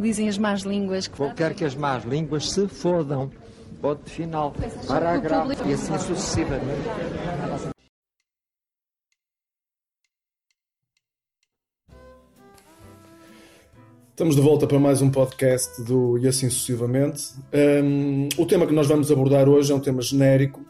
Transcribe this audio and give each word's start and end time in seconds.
Dizem 0.00 0.30
as 0.30 0.38
más 0.38 0.62
línguas 0.62 1.06
que. 1.06 1.20
Eu 1.20 1.34
quero 1.34 1.54
que 1.54 1.64
as 1.64 1.74
más 1.74 2.04
línguas 2.04 2.50
se 2.50 2.66
fodam. 2.66 3.30
Ponto 3.82 4.08
final. 4.08 4.54
Parágrafo. 4.88 5.52
E 5.68 5.74
assim 5.74 5.98
sucessivamente. 5.98 6.88
Estamos 14.10 14.36
de 14.36 14.42
volta 14.42 14.66
para 14.66 14.78
mais 14.78 15.00
um 15.00 15.10
podcast 15.10 15.82
do 15.82 16.18
E 16.18 16.28
Assim 16.28 16.50
Sucessivamente. 16.50 17.32
Um, 17.82 18.28
o 18.36 18.44
tema 18.44 18.66
que 18.66 18.72
nós 18.74 18.86
vamos 18.86 19.10
abordar 19.10 19.48
hoje 19.48 19.72
é 19.72 19.74
um 19.74 19.80
tema 19.80 20.02
genérico. 20.02 20.62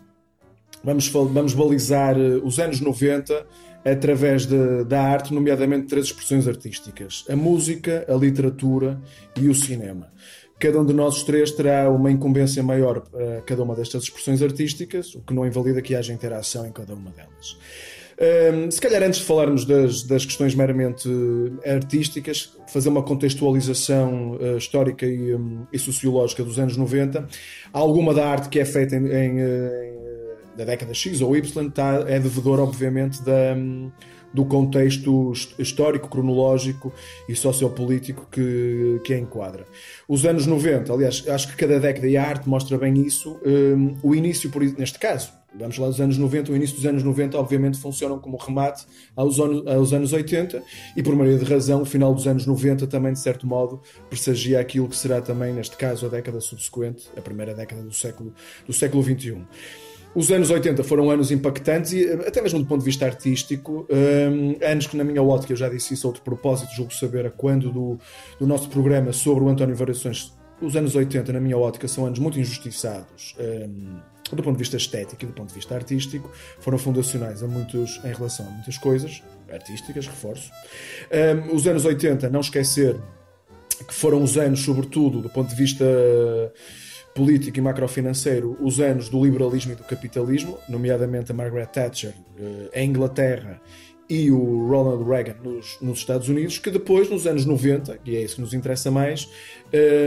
Vamos, 0.83 1.09
vamos 1.09 1.55
balizar 1.55 2.19
eh, 2.19 2.41
os 2.43 2.59
anos 2.59 2.81
90 2.81 3.47
através 3.85 4.47
de, 4.47 4.85
da 4.85 5.03
arte, 5.03 5.33
nomeadamente 5.33 5.87
três 5.87 6.07
expressões 6.07 6.49
artísticas: 6.49 7.25
a 7.29 7.37
música, 7.37 8.07
a 8.09 8.15
literatura 8.15 9.01
e 9.37 9.49
o 9.49 9.55
cinema. 9.55 10.13
Cada 10.59 10.79
um 10.79 10.85
de 10.85 10.93
nós 10.93 11.23
três 11.23 11.51
terá 11.53 11.91
uma 11.91 12.11
incumbência 12.11 12.63
maior 12.63 13.01
para 13.01 13.41
cada 13.43 13.63
uma 13.63 13.75
destas 13.75 14.03
expressões 14.03 14.43
artísticas, 14.43 15.15
o 15.15 15.23
que 15.23 15.33
não 15.33 15.47
invalida 15.47 15.81
que 15.81 15.95
haja 15.95 16.13
interação 16.13 16.67
em 16.67 16.73
cada 16.73 16.95
uma 16.95 17.11
delas. 17.11 17.57
Um, 18.21 18.71
se 18.71 18.79
calhar 18.79 19.03
antes 19.03 19.21
de 19.21 19.25
falarmos 19.25 19.65
das, 19.65 20.03
das 20.03 20.27
questões 20.27 20.55
meramente 20.55 21.09
artísticas, 21.65 22.55
fazer 22.69 22.91
uma 22.91 23.03
contextualização 23.03 24.33
uh, 24.33 24.59
histórica 24.59 25.07
e, 25.07 25.35
um, 25.35 25.67
e, 25.73 25.79
sociológica 25.79 26.45
dos 26.45 26.59
anos 26.59 26.77
90. 26.77 27.27
Há 27.73 27.79
alguma 27.79 28.13
da 28.13 28.29
arte 28.29 28.51
que 28.51 28.61
é 28.61 28.65
feita 28.67 28.95
em, 28.95 29.07
em 29.07 29.90
da 30.61 30.65
década 30.67 30.93
X 30.93 31.23
ou 31.23 31.35
Y 31.35 31.69
está, 31.69 32.05
é 32.07 32.19
devedor, 32.19 32.61
obviamente, 32.61 33.23
da, 33.23 33.57
do 34.33 34.45
contexto 34.45 35.33
histórico, 35.59 36.09
cronológico 36.09 36.93
e 37.27 37.35
sociopolítico 37.35 38.29
que, 38.31 39.01
que 39.03 39.15
a 39.15 39.19
enquadra. 39.19 39.65
Os 40.07 40.27
anos 40.27 40.47
90, 40.47 40.93
aliás, 40.93 41.25
acho 41.27 41.49
que 41.49 41.57
cada 41.57 41.81
década 41.81 42.07
e 42.07 42.17
a 42.17 42.29
arte 42.29 42.47
mostra 42.47 42.77
bem 42.77 42.95
isso. 43.01 43.41
Um, 43.45 43.97
o 44.03 44.15
início, 44.15 44.51
por, 44.51 44.63
neste 44.63 44.99
caso, 44.99 45.33
vamos 45.59 45.79
lá 45.79 45.89
dos 45.89 46.01
anos 46.01 46.19
90, 46.19 46.53
o 46.53 46.57
início 46.57 46.77
dos 46.77 46.85
anos 46.85 47.03
90, 47.03 47.39
obviamente, 47.39 47.79
funcionam 47.79 48.19
como 48.19 48.37
remate 48.37 48.85
aos 49.17 49.41
anos, 49.41 49.67
aos 49.67 49.93
anos 49.95 50.13
80 50.13 50.63
e, 50.95 51.03
por 51.03 51.17
maioria 51.17 51.43
de 51.43 51.51
razão, 51.51 51.81
o 51.81 51.87
final 51.87 52.15
dos 52.15 52.27
anos 52.27 52.45
90 52.45 52.87
também, 52.87 53.15
de 53.15 53.19
certo 53.21 53.47
modo, 53.47 53.81
pressagia 54.11 54.61
aquilo 54.61 54.89
que 54.89 54.97
será 54.97 55.23
também, 55.23 55.55
neste 55.55 55.77
caso, 55.79 56.05
a 56.05 56.09
década 56.11 56.39
subsequente, 56.39 57.09
a 57.17 57.23
primeira 57.23 57.55
década 57.55 57.83
do 57.83 57.95
século, 57.95 58.35
do 58.67 58.75
século 58.75 59.03
XXI. 59.03 59.39
Os 60.15 60.31
anos 60.31 60.51
80 60.51 60.83
foram 60.83 61.09
anos 61.11 61.31
impactantes 61.31 61.93
e 61.93 62.11
até 62.27 62.43
mesmo 62.43 62.59
do 62.59 62.67
ponto 62.67 62.81
de 62.81 62.85
vista 62.85 63.07
artístico, 63.07 63.87
um, 63.89 64.57
anos 64.65 64.87
que 64.87 64.97
na 64.97 65.05
minha 65.05 65.23
ótica, 65.23 65.53
eu 65.53 65.57
já 65.57 65.69
disse 65.69 65.95
isso 65.95 66.07
a 66.07 66.09
outro 66.09 66.23
propósito, 66.23 66.75
julgo 66.75 66.93
saber 66.93 67.27
a 67.27 67.31
quando 67.31 67.71
do, 67.71 67.99
do 68.39 68.47
nosso 68.47 68.69
programa 68.69 69.13
sobre 69.13 69.45
o 69.45 69.49
António 69.49 69.77
Variações, 69.77 70.33
os 70.61 70.75
anos 70.75 70.95
80 70.95 71.33
na 71.33 71.41
minha 71.41 71.57
ótica 71.57 71.87
são 71.87 72.07
anos 72.07 72.19
muito 72.19 72.39
injustiçados 72.39 73.37
um, 73.39 74.01
do 74.37 74.43
ponto 74.43 74.57
de 74.57 74.59
vista 74.59 74.77
estético 74.77 75.25
e 75.25 75.27
do 75.27 75.33
ponto 75.33 75.49
de 75.49 75.55
vista 75.55 75.75
artístico, 75.75 76.31
foram 76.61 76.79
fundacionais 76.79 77.43
a 77.43 77.49
muitos, 77.49 78.01
em 78.05 78.13
relação 78.13 78.47
a 78.47 78.51
muitas 78.51 78.79
coisas 78.79 79.23
artísticas, 79.51 80.07
reforço. 80.07 80.51
Um, 81.51 81.55
os 81.55 81.67
anos 81.67 81.85
80, 81.85 82.29
não 82.31 82.41
esquecer 82.41 82.97
que 83.87 83.95
foram 83.95 84.23
os 84.23 84.37
anos, 84.37 84.61
sobretudo, 84.61 85.21
do 85.21 85.31
ponto 85.31 85.49
de 85.49 85.57
vista 85.57 85.85
político 87.15 87.59
e 87.59 87.61
macrofinanceiro 87.61 88.57
os 88.61 88.81
anos 88.81 89.09
do 89.09 89.25
liberalismo 89.25 89.73
e 89.73 89.77
do 89.77 89.85
capitalismo, 89.85 90.59
nomeadamente 90.69 91.33
a 91.33 91.35
Margaret 91.35 91.67
Thatcher 91.67 92.15
uh, 92.39 92.71
em 92.73 92.89
Inglaterra 92.89 93.61
e 94.11 94.29
o 94.29 94.69
Ronald 94.69 95.09
Reagan 95.09 95.37
nos, 95.41 95.79
nos, 95.81 96.01
Estados 96.01 96.29
Unidos, 96.29 96.59
que 96.59 96.69
depois, 96.69 97.09
nos 97.09 97.29
anos 97.29 97.47
90, 97.47 98.01
e 98.05 98.17
é 98.17 98.23
isso 98.23 98.35
que 98.35 98.41
nos 98.41 98.53
interessa 98.53 98.91
mais, 98.91 99.31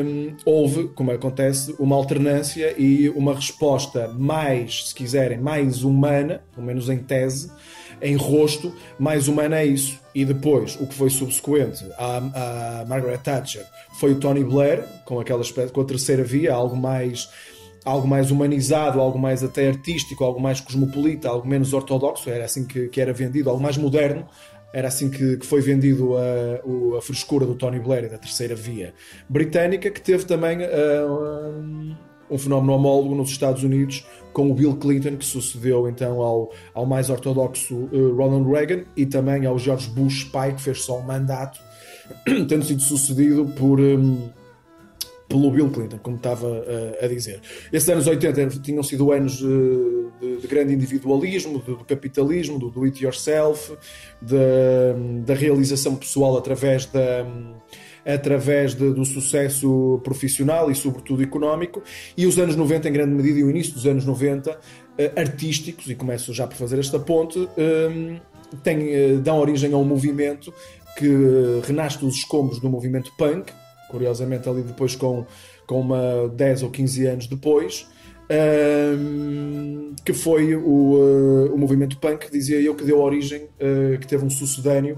um, 0.05 0.35
houve, 0.43 0.89
como 0.89 1.09
acontece, 1.11 1.73
uma 1.79 1.95
alternância 1.95 2.75
e 2.77 3.07
uma 3.09 3.33
resposta 3.33 4.09
mais, 4.09 4.89
se 4.89 4.93
quiserem, 4.93 5.37
mais 5.37 5.83
humana, 5.83 6.43
pelo 6.53 6.67
menos 6.67 6.89
em 6.89 6.97
tese, 6.97 7.49
em 8.01 8.17
rosto, 8.17 8.75
mais 8.99 9.29
humana 9.29 9.59
é 9.59 9.65
isso. 9.65 9.97
E 10.13 10.25
depois, 10.25 10.75
o 10.75 10.85
que 10.85 10.93
foi 10.93 11.09
subsequente 11.09 11.85
à, 11.97 12.81
à 12.81 12.85
Margaret 12.85 13.19
Thatcher 13.19 13.65
foi 13.97 14.11
o 14.11 14.19
Tony 14.19 14.43
Blair, 14.43 14.83
com 15.05 15.17
aquela 15.19 15.41
com 15.71 15.81
a 15.81 15.85
terceira 15.85 16.23
via, 16.23 16.53
algo 16.53 16.75
mais 16.75 17.29
algo 17.85 18.07
mais 18.07 18.31
humanizado, 18.31 18.99
algo 18.99 19.19
mais 19.19 19.43
até 19.43 19.67
artístico, 19.67 20.23
algo 20.23 20.39
mais 20.39 20.61
cosmopolita, 20.61 21.29
algo 21.29 21.47
menos 21.47 21.73
ortodoxo, 21.73 22.29
era 22.29 22.45
assim 22.45 22.65
que, 22.65 22.87
que 22.87 23.01
era 23.01 23.11
vendido, 23.13 23.49
algo 23.49 23.61
mais 23.61 23.77
moderno, 23.77 24.25
era 24.73 24.87
assim 24.87 25.09
que, 25.09 25.37
que 25.37 25.45
foi 25.45 25.61
vendido 25.61 26.15
a, 26.17 26.97
a, 26.97 27.01
frescura 27.01 27.45
do 27.45 27.55
Tony 27.55 27.79
Blair 27.79 28.09
da 28.09 28.17
terceira 28.17 28.55
via 28.55 28.93
britânica, 29.29 29.91
que 29.91 30.01
teve 30.01 30.25
também 30.25 30.59
uh, 30.59 31.95
um 32.29 32.37
fenómeno 32.37 32.73
homólogo 32.73 33.13
nos 33.13 33.29
Estados 33.29 33.63
Unidos 33.63 34.05
com 34.31 34.49
o 34.49 34.53
Bill 34.55 34.75
Clinton, 34.77 35.17
que 35.17 35.25
sucedeu 35.25 35.87
então 35.87 36.21
ao, 36.21 36.51
ao 36.73 36.85
mais 36.87 37.09
ortodoxo 37.09 37.75
uh, 37.75 38.15
Ronald 38.15 38.49
Reagan 38.49 38.83
e 38.97 39.05
também 39.05 39.45
ao 39.45 39.59
George 39.59 39.89
Bush 39.89 40.23
pai, 40.23 40.55
que 40.55 40.61
fez 40.61 40.81
só 40.81 40.97
um 40.97 41.03
mandato, 41.03 41.59
tendo 42.47 42.63
sido 42.63 42.81
sucedido 42.81 43.45
por. 43.45 43.79
Um, 43.79 44.29
pelo 45.33 45.49
Bill 45.49 45.71
Clinton, 45.71 45.97
como 45.97 46.15
estava 46.15 46.47
uh, 46.47 47.03
a 47.03 47.07
dizer. 47.07 47.41
Esses 47.71 47.89
anos 47.89 48.05
80 48.05 48.59
tinham 48.59 48.83
sido 48.83 49.11
anos 49.11 49.41
uh, 49.41 50.11
de, 50.21 50.37
de, 50.37 50.47
grande 50.47 50.75
individualismo, 50.75 51.57
do, 51.57 51.77
capitalismo, 51.77 52.59
do 52.59 52.69
do 52.69 52.83
it 52.83 53.03
yourself, 53.03 53.75
da 54.21 55.33
realização 55.33 55.95
pessoal 55.95 56.37
através 56.37 56.85
da. 56.85 57.25
Através 58.05 58.75
de, 58.75 58.91
do 58.91 59.05
sucesso 59.05 60.01
profissional 60.03 60.69
e, 60.69 60.75
sobretudo, 60.75 61.23
económico, 61.23 61.81
e 62.17 62.25
os 62.25 62.37
anos 62.37 62.53
90, 62.53 62.89
em 62.89 62.91
grande 62.91 63.15
medida, 63.15 63.39
e 63.39 63.45
o 63.45 63.49
início 63.49 63.73
dos 63.73 63.85
anos 63.85 64.05
90, 64.05 64.59
eh, 64.97 65.11
artísticos, 65.15 65.89
e 65.89 65.95
começo 65.95 66.33
já 66.33 66.45
por 66.45 66.57
fazer 66.57 66.79
esta 66.79 66.99
ponte, 66.99 67.47
tem, 68.61 68.93
eh, 68.93 69.15
dão 69.23 69.39
origem 69.39 69.71
a 69.71 69.77
um 69.77 69.85
movimento 69.85 70.53
que 70.97 71.07
renasce 71.65 71.97
dos 71.97 72.15
escombros 72.15 72.59
do 72.59 72.69
movimento 72.69 73.09
punk, 73.17 73.53
curiosamente 73.93 74.49
ali 74.49 74.63
depois 74.63 74.95
com, 74.95 75.23
com 75.67 75.79
uma 75.79 76.27
10 76.29 76.63
ou 76.63 76.71
15 76.71 77.05
anos 77.05 77.27
depois, 77.27 77.87
um, 78.97 79.93
que 80.03 80.13
foi 80.13 80.55
o, 80.55 80.61
uh, 80.61 81.53
o 81.53 81.57
movimento 81.57 81.99
punk, 81.99 82.31
dizia 82.31 82.59
eu, 82.59 82.73
que 82.73 82.83
deu 82.83 82.99
origem, 82.99 83.43
uh, 83.43 83.99
que 83.99 84.07
teve 84.07 84.25
um 84.25 84.29
sucedâneo 84.31 84.97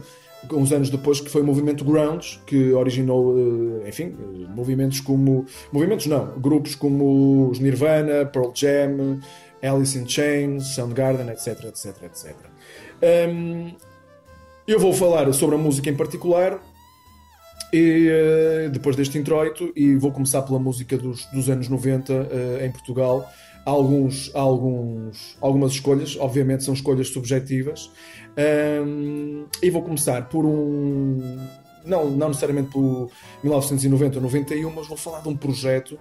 uns 0.54 0.72
anos 0.72 0.90
depois, 0.92 1.20
que 1.20 1.30
foi 1.30 1.42
o 1.42 1.44
movimento 1.44 1.84
grunge, 1.84 2.40
que 2.46 2.72
originou, 2.72 3.36
eh, 3.84 3.90
enfim, 3.90 4.16
movimentos 4.54 5.00
como... 5.00 5.44
Movimentos 5.72 6.06
não, 6.06 6.40
grupos 6.40 6.76
como 6.76 7.50
os 7.50 7.58
Nirvana, 7.58 8.28
Pearl 8.28 8.52
Jam, 8.54 9.20
Alice 9.64 9.98
in 9.98 10.08
Chains, 10.08 10.76
Soundgarden, 10.76 11.30
etc, 11.30 11.66
etc, 11.66 12.04
etc. 12.04 12.36
Um, 13.28 13.72
eu 14.68 14.80
vou 14.80 14.94
falar 14.94 15.34
sobre 15.34 15.56
a 15.56 15.58
música 15.58 15.90
em 15.90 15.96
particular, 15.96 16.60
e, 17.74 18.10
uh, 18.10 18.70
depois 18.70 18.96
deste 18.96 19.18
introito, 19.18 19.72
e 19.76 19.96
vou 19.96 20.12
começar 20.12 20.42
pela 20.44 20.60
música 20.60 20.98
dos, 20.98 21.26
dos 21.26 21.50
anos 21.50 21.68
90 21.68 22.14
uh, 22.14 22.28
eh, 22.32 22.66
em 22.66 22.72
Portugal. 22.72 23.30
Há, 23.66 23.70
alguns, 23.72 24.32
alguns, 24.34 25.38
algumas 25.42 25.72
escolhas, 25.74 26.16
obviamente 26.18 26.64
são 26.64 26.74
escolhas 26.74 27.10
subjetivas, 27.10 27.90
um, 28.86 29.46
e 29.62 29.70
vou 29.70 29.82
começar 29.82 30.30
por 30.30 30.46
um. 30.46 31.20
Não, 31.86 32.10
não 32.10 32.30
necessariamente 32.30 32.72
por 32.72 33.10
1990 33.44 34.18
ou 34.18 34.24
91, 34.24 34.72
mas 34.72 34.88
vou 34.88 34.98
falar 34.98 35.22
de 35.22 35.30
um 35.30 35.36
projeto 35.36 35.98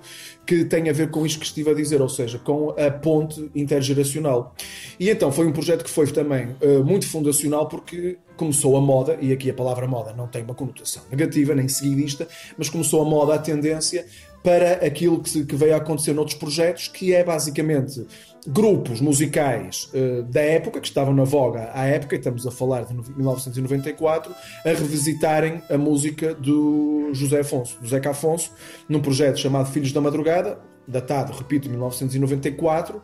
que 0.46 0.64
tem 0.64 0.88
a 0.88 0.92
ver 0.92 1.10
com 1.10 1.24
isto 1.24 1.38
que 1.38 1.46
estive 1.46 1.70
a 1.70 1.74
dizer, 1.74 2.00
ou 2.00 2.08
seja, 2.08 2.38
com 2.38 2.70
a 2.70 2.90
ponte 2.90 3.50
intergeracional. 3.54 4.54
E 4.98 5.10
então 5.10 5.30
foi 5.30 5.46
um 5.46 5.52
projeto 5.52 5.84
que 5.84 5.90
foi 5.90 6.06
também 6.06 6.54
uh, 6.62 6.84
muito 6.84 7.06
fundacional 7.06 7.68
porque 7.68 8.18
começou 8.36 8.76
a 8.76 8.80
moda, 8.80 9.16
e 9.20 9.32
aqui 9.32 9.50
a 9.50 9.54
palavra 9.54 9.86
moda 9.86 10.12
não 10.12 10.26
tem 10.26 10.42
uma 10.42 10.54
conotação 10.54 11.02
negativa 11.10 11.54
nem 11.54 11.68
seguidista, 11.68 12.26
mas 12.58 12.68
começou 12.68 13.00
a 13.02 13.04
moda, 13.04 13.34
a 13.34 13.38
tendência 13.38 14.04
para 14.44 14.72
aquilo 14.86 15.22
que, 15.22 15.42
que 15.46 15.56
veio 15.56 15.72
a 15.72 15.78
acontecer 15.78 16.12
noutros 16.12 16.36
projetos, 16.36 16.86
que 16.86 17.14
é 17.14 17.24
basicamente 17.24 18.06
grupos 18.46 19.00
musicais 19.00 19.88
uh, 19.94 20.22
da 20.24 20.42
época, 20.42 20.82
que 20.82 20.86
estavam 20.86 21.14
na 21.14 21.24
voga 21.24 21.70
à 21.72 21.86
época, 21.86 22.14
e 22.14 22.18
estamos 22.18 22.46
a 22.46 22.50
falar 22.50 22.84
de 22.84 22.92
1994, 22.94 24.34
a 24.62 24.68
revisitarem 24.68 25.62
a 25.70 25.78
música 25.78 26.34
do 26.34 27.08
José 27.14 27.40
Afonso, 27.40 27.80
do 27.80 27.88
Zeca 27.88 28.10
Afonso, 28.10 28.52
num 28.86 29.00
projeto 29.00 29.38
chamado 29.38 29.72
Filhos 29.72 29.92
da 29.92 30.00
Madrugada, 30.02 30.58
datado, 30.86 31.32
repito, 31.32 31.70
1994, 31.70 33.00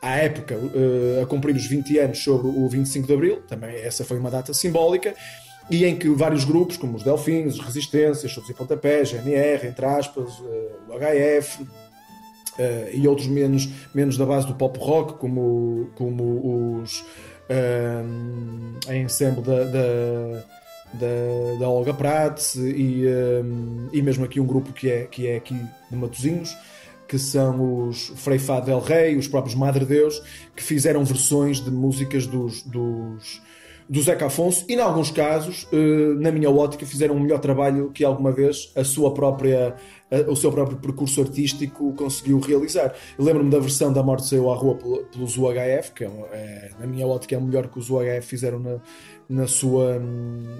à 0.00 0.18
época, 0.18 0.54
uh, 0.54 1.24
a 1.24 1.26
cumprir 1.26 1.56
os 1.56 1.66
20 1.66 1.98
anos 1.98 2.22
sobre 2.22 2.46
o 2.46 2.68
25 2.68 3.08
de 3.08 3.12
Abril, 3.12 3.42
também 3.48 3.74
essa 3.74 4.04
foi 4.04 4.20
uma 4.20 4.30
data 4.30 4.54
simbólica, 4.54 5.16
e 5.70 5.84
em 5.84 5.96
que 5.96 6.08
vários 6.10 6.44
grupos, 6.44 6.76
como 6.76 6.96
os 6.96 7.02
Delfins, 7.02 7.58
Resistências, 7.58 8.30
Chutes 8.30 8.50
e 8.50 8.54
Pontapés, 8.54 9.10
GNR, 9.10 9.66
entre 9.66 9.84
aspas, 9.84 10.38
uh, 10.38 10.70
o 10.88 10.98
HF 10.98 11.62
uh, 11.62 11.68
e 12.92 13.06
outros 13.08 13.26
menos, 13.26 13.68
menos 13.94 14.16
da 14.16 14.24
base 14.24 14.46
do 14.46 14.54
pop 14.54 14.78
rock, 14.78 15.14
como, 15.14 15.90
como 15.96 16.80
os 16.80 17.00
uh, 17.50 18.92
em 18.92 19.02
ensemble 19.02 19.42
da, 19.42 19.64
da, 19.64 20.44
da, 20.94 21.58
da 21.60 21.68
Olga 21.68 21.92
Prats 21.92 22.54
e, 22.54 23.04
um, 23.44 23.88
e 23.92 24.00
mesmo 24.02 24.24
aqui 24.24 24.38
um 24.38 24.46
grupo 24.46 24.72
que 24.72 24.90
é, 24.90 25.04
que 25.04 25.26
é 25.26 25.36
aqui 25.36 25.54
de 25.90 25.96
Matozinhos, 25.96 26.56
que 27.08 27.18
são 27.18 27.88
os 27.88 28.12
Frei 28.16 28.38
Fá 28.38 28.60
del 28.60 28.80
Rei, 28.80 29.16
os 29.16 29.28
próprios 29.28 29.54
Madre 29.54 29.84
Deus, 29.84 30.20
que 30.54 30.62
fizeram 30.62 31.04
versões 31.04 31.60
de 31.60 31.70
músicas 31.70 32.26
dos, 32.26 32.62
dos, 32.62 33.40
do 33.88 34.02
Zeca 34.02 34.26
Afonso 34.26 34.64
e, 34.68 34.74
em 34.74 34.80
alguns 34.80 35.10
casos, 35.10 35.66
uh, 35.72 36.20
na 36.20 36.32
minha 36.32 36.50
ótica, 36.50 36.84
fizeram 36.84 37.14
um 37.14 37.20
melhor 37.20 37.38
trabalho 37.38 37.90
que 37.92 38.04
alguma 38.04 38.32
vez 38.32 38.72
a 38.74 38.84
sua 38.84 39.12
própria 39.12 39.74
o 40.28 40.36
seu 40.36 40.52
próprio 40.52 40.78
percurso 40.78 41.20
artístico 41.20 41.92
conseguiu 41.94 42.38
realizar. 42.38 42.94
Lembro-me 43.18 43.50
da 43.50 43.58
versão 43.58 43.92
da 43.92 44.02
Morte 44.02 44.26
Saiu 44.28 44.50
à 44.50 44.54
Rua 44.54 44.78
pelos 45.10 45.36
UHF, 45.36 45.92
que 45.94 46.04
é, 46.04 46.06
é, 46.06 46.70
na 46.78 46.86
minha 46.86 47.06
ótica 47.06 47.34
é 47.34 47.40
melhor 47.40 47.66
que 47.66 47.78
os 47.78 47.90
UHF 47.90 48.22
fizeram 48.22 48.60
na, 48.60 48.78
na, 49.28 49.46
sua, 49.48 50.00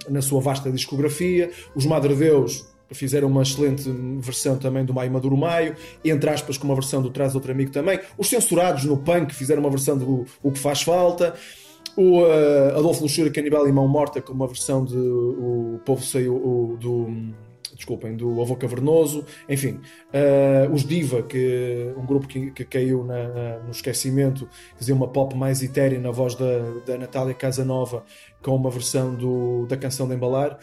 na 0.08 0.20
sua 0.20 0.40
vasta 0.40 0.70
discografia. 0.70 1.50
Os 1.76 1.86
Madre 1.86 2.14
Deus 2.14 2.66
fizeram 2.90 3.28
uma 3.28 3.42
excelente 3.42 3.88
versão 4.20 4.56
também 4.56 4.84
do 4.84 4.94
Maio 4.94 5.12
Maduro 5.12 5.36
Maio, 5.36 5.76
entre 6.04 6.30
aspas, 6.30 6.56
com 6.56 6.66
uma 6.66 6.74
versão 6.74 7.02
do 7.02 7.10
Traz 7.10 7.34
Outro 7.34 7.52
Amigo 7.52 7.70
também. 7.70 8.00
Os 8.18 8.28
Censurados 8.28 8.84
no 8.84 8.96
Punk 8.96 9.34
fizeram 9.34 9.60
uma 9.60 9.70
versão 9.70 9.96
do 9.96 10.24
O 10.42 10.50
Que 10.50 10.58
Faz 10.58 10.82
Falta. 10.82 11.34
O 11.96 12.20
uh, 12.20 12.76
Adolfo 12.76 13.02
Luxúria 13.02 13.32
Canibal 13.32 13.66
e 13.66 13.72
Mão 13.72 13.88
Morta 13.88 14.20
com 14.20 14.32
uma 14.32 14.46
versão 14.46 14.84
de 14.84 14.96
O 14.96 15.80
Povo 15.84 16.02
Saiu 16.02 16.34
o, 16.34 16.76
do 16.76 17.34
desculpem, 17.76 18.16
do 18.16 18.40
Avô 18.40 18.56
Cavernoso, 18.56 19.24
enfim, 19.48 19.80
uh, 20.08 20.72
os 20.72 20.82
Diva, 20.82 21.22
que 21.22 21.92
um 21.96 22.06
grupo 22.06 22.26
que, 22.26 22.50
que 22.50 22.64
caiu 22.64 23.04
na, 23.04 23.58
no 23.60 23.70
esquecimento, 23.70 24.48
fazia 24.76 24.94
uma 24.94 25.06
pop 25.06 25.36
mais 25.36 25.62
etérea 25.62 26.00
na 26.00 26.10
voz 26.10 26.34
da, 26.34 26.58
da 26.86 26.96
Natália 26.96 27.34
Casanova, 27.34 28.02
com 28.42 28.56
uma 28.56 28.70
versão 28.70 29.14
do, 29.14 29.66
da 29.66 29.76
canção 29.76 30.08
de 30.08 30.14
Embalar. 30.14 30.58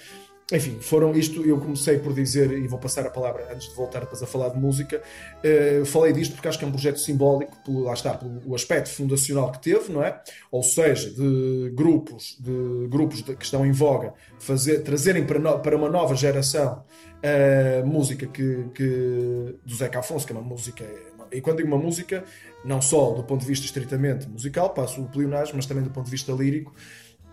Enfim, 0.54 0.78
foram 0.80 1.12
isto. 1.16 1.44
Eu 1.44 1.60
comecei 1.60 1.98
por 1.98 2.14
dizer, 2.14 2.52
e 2.52 2.68
vou 2.68 2.78
passar 2.78 3.06
a 3.08 3.10
palavra 3.10 3.50
antes 3.52 3.68
de 3.68 3.74
voltar 3.74 4.02
depois 4.02 4.22
a 4.22 4.28
falar 4.28 4.50
de 4.50 4.60
música. 4.60 5.02
Uh, 5.44 5.84
falei 5.84 6.14
disto 6.14 6.34
porque 6.34 6.48
acho 6.48 6.60
que 6.60 6.64
é 6.64 6.68
um 6.68 6.72
projeto 6.72 7.00
simbólico, 7.00 7.58
pelo, 7.66 7.80
lá 7.82 7.94
está, 7.94 8.14
pelo 8.14 8.54
aspecto 8.54 8.90
fundacional 8.90 9.52
que 9.52 9.60
teve, 9.60 9.92
não 9.92 10.04
é? 10.04 10.22
Ou 10.52 10.62
seja, 10.62 11.10
de 11.10 11.72
grupos, 11.74 12.38
de 12.40 12.88
grupos 12.88 13.24
de, 13.24 13.36
que 13.36 13.44
estão 13.44 13.66
em 13.66 13.72
voga, 13.72 14.14
fazer, 14.40 14.84
trazerem 14.84 15.26
para, 15.26 15.40
no, 15.40 15.60
para 15.60 15.76
uma 15.76 15.90
nova 15.90 16.16
geração 16.16 16.84
a 17.24 17.86
música 17.86 18.28
que, 18.28 18.66
que, 18.76 19.56
do 19.66 19.76
Zeca 19.76 20.00
Afonso, 20.00 20.28
que 20.28 20.34
é 20.34 20.36
uma 20.36 20.48
música. 20.48 20.86
E 21.32 21.42
quando 21.42 21.58
digo 21.58 21.70
uma 21.70 21.78
música, 21.78 22.24
não 22.64 22.80
só 22.80 23.12
do 23.12 23.24
ponto 23.24 23.42
de 23.42 23.48
vista 23.48 23.66
estritamente 23.66 24.30
musical, 24.30 24.70
passo 24.70 25.02
o 25.02 25.08
pleonasmo, 25.08 25.56
mas 25.56 25.66
também 25.66 25.84
do 25.84 25.90
ponto 25.90 26.06
de 26.06 26.12
vista 26.12 26.32
lírico, 26.32 26.72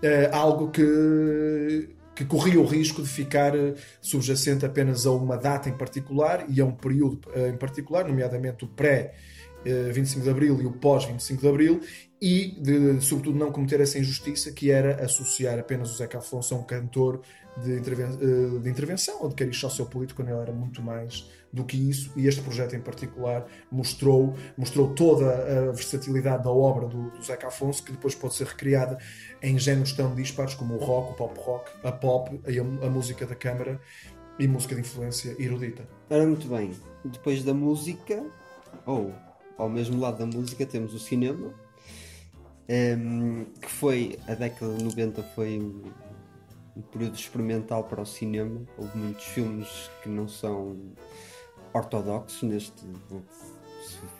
uh, 0.02 0.34
algo 0.34 0.70
que 0.70 1.90
que 2.20 2.26
corria 2.26 2.60
o 2.60 2.66
risco 2.66 3.02
de 3.02 3.08
ficar 3.08 3.56
eh, 3.56 3.74
subjacente 4.02 4.66
apenas 4.66 5.06
a 5.06 5.10
uma 5.10 5.38
data 5.38 5.70
em 5.70 5.72
particular 5.72 6.44
e 6.50 6.60
a 6.60 6.66
um 6.66 6.72
período 6.72 7.26
eh, 7.32 7.48
em 7.48 7.56
particular, 7.56 8.06
nomeadamente 8.06 8.62
o 8.62 8.68
pré 8.68 9.14
25 9.64 10.20
eh, 10.20 10.24
de 10.24 10.30
Abril 10.30 10.60
e 10.60 10.66
o 10.66 10.72
pós 10.72 11.06
25 11.06 11.40
de 11.40 11.48
Abril, 11.48 11.80
e 12.20 12.60
de, 12.60 13.00
sobretudo 13.00 13.38
não 13.38 13.50
cometer 13.50 13.80
essa 13.80 13.98
injustiça 13.98 14.52
que 14.52 14.70
era 14.70 15.02
associar 15.02 15.58
apenas 15.58 15.90
o 15.90 15.96
Zeca 15.96 16.18
Afonso 16.18 16.54
a 16.54 16.58
um 16.58 16.62
cantor 16.62 17.22
de, 17.64 17.78
interven 17.78 18.10
de 18.62 18.68
intervenção 18.68 19.22
ou 19.22 19.30
de 19.30 19.34
cariz 19.34 19.56
sociopolítico, 19.56 20.22
quando 20.22 20.28
ele 20.28 20.42
era 20.42 20.52
muito 20.52 20.82
mais 20.82 21.26
do 21.52 21.64
que 21.64 21.76
isso, 21.76 22.12
e 22.16 22.26
este 22.26 22.40
projeto 22.42 22.76
em 22.76 22.80
particular 22.80 23.44
mostrou, 23.70 24.34
mostrou 24.56 24.94
toda 24.94 25.28
a 25.28 25.72
versatilidade 25.72 26.44
da 26.44 26.50
obra 26.50 26.86
do, 26.86 27.10
do 27.10 27.22
Zeca 27.22 27.48
Afonso, 27.48 27.82
que 27.82 27.92
depois 27.92 28.14
pode 28.14 28.34
ser 28.34 28.46
recriada 28.46 28.98
em 29.42 29.58
géneros 29.58 29.92
tão 29.92 30.14
dispares 30.14 30.54
como 30.54 30.74
o 30.74 30.78
rock, 30.78 31.12
o 31.12 31.14
pop 31.14 31.40
rock, 31.40 31.70
a 31.82 31.92
pop, 31.92 32.40
a, 32.44 32.86
a 32.86 32.90
música 32.90 33.26
da 33.26 33.34
câmara 33.34 33.80
e 34.38 34.46
música 34.46 34.74
de 34.74 34.80
influência 34.80 35.34
erudita. 35.38 35.86
Ora, 36.08 36.24
muito 36.24 36.48
bem. 36.48 36.72
Depois 37.04 37.42
da 37.42 37.52
música, 37.52 38.24
ou 38.86 39.12
ao 39.58 39.68
mesmo 39.68 40.00
lado 40.00 40.18
da 40.18 40.26
música, 40.26 40.64
temos 40.64 40.94
o 40.94 40.98
cinema, 40.98 41.48
um, 41.48 41.52
ehm, 42.68 43.44
que 43.60 43.68
foi, 43.68 44.18
a 44.26 44.34
década 44.34 44.74
de 44.76 44.84
90 44.84 45.22
foi 45.34 45.58
um, 45.58 45.82
um 46.76 46.80
período 46.80 47.16
experimental 47.16 47.84
para 47.84 48.00
o 48.00 48.06
cinema. 48.06 48.62
Houve 48.78 48.96
muitos 48.96 49.24
filmes 49.24 49.90
que 50.02 50.08
não 50.08 50.28
são 50.28 50.76
ortodoxos 51.72 52.42
neste. 52.42 52.82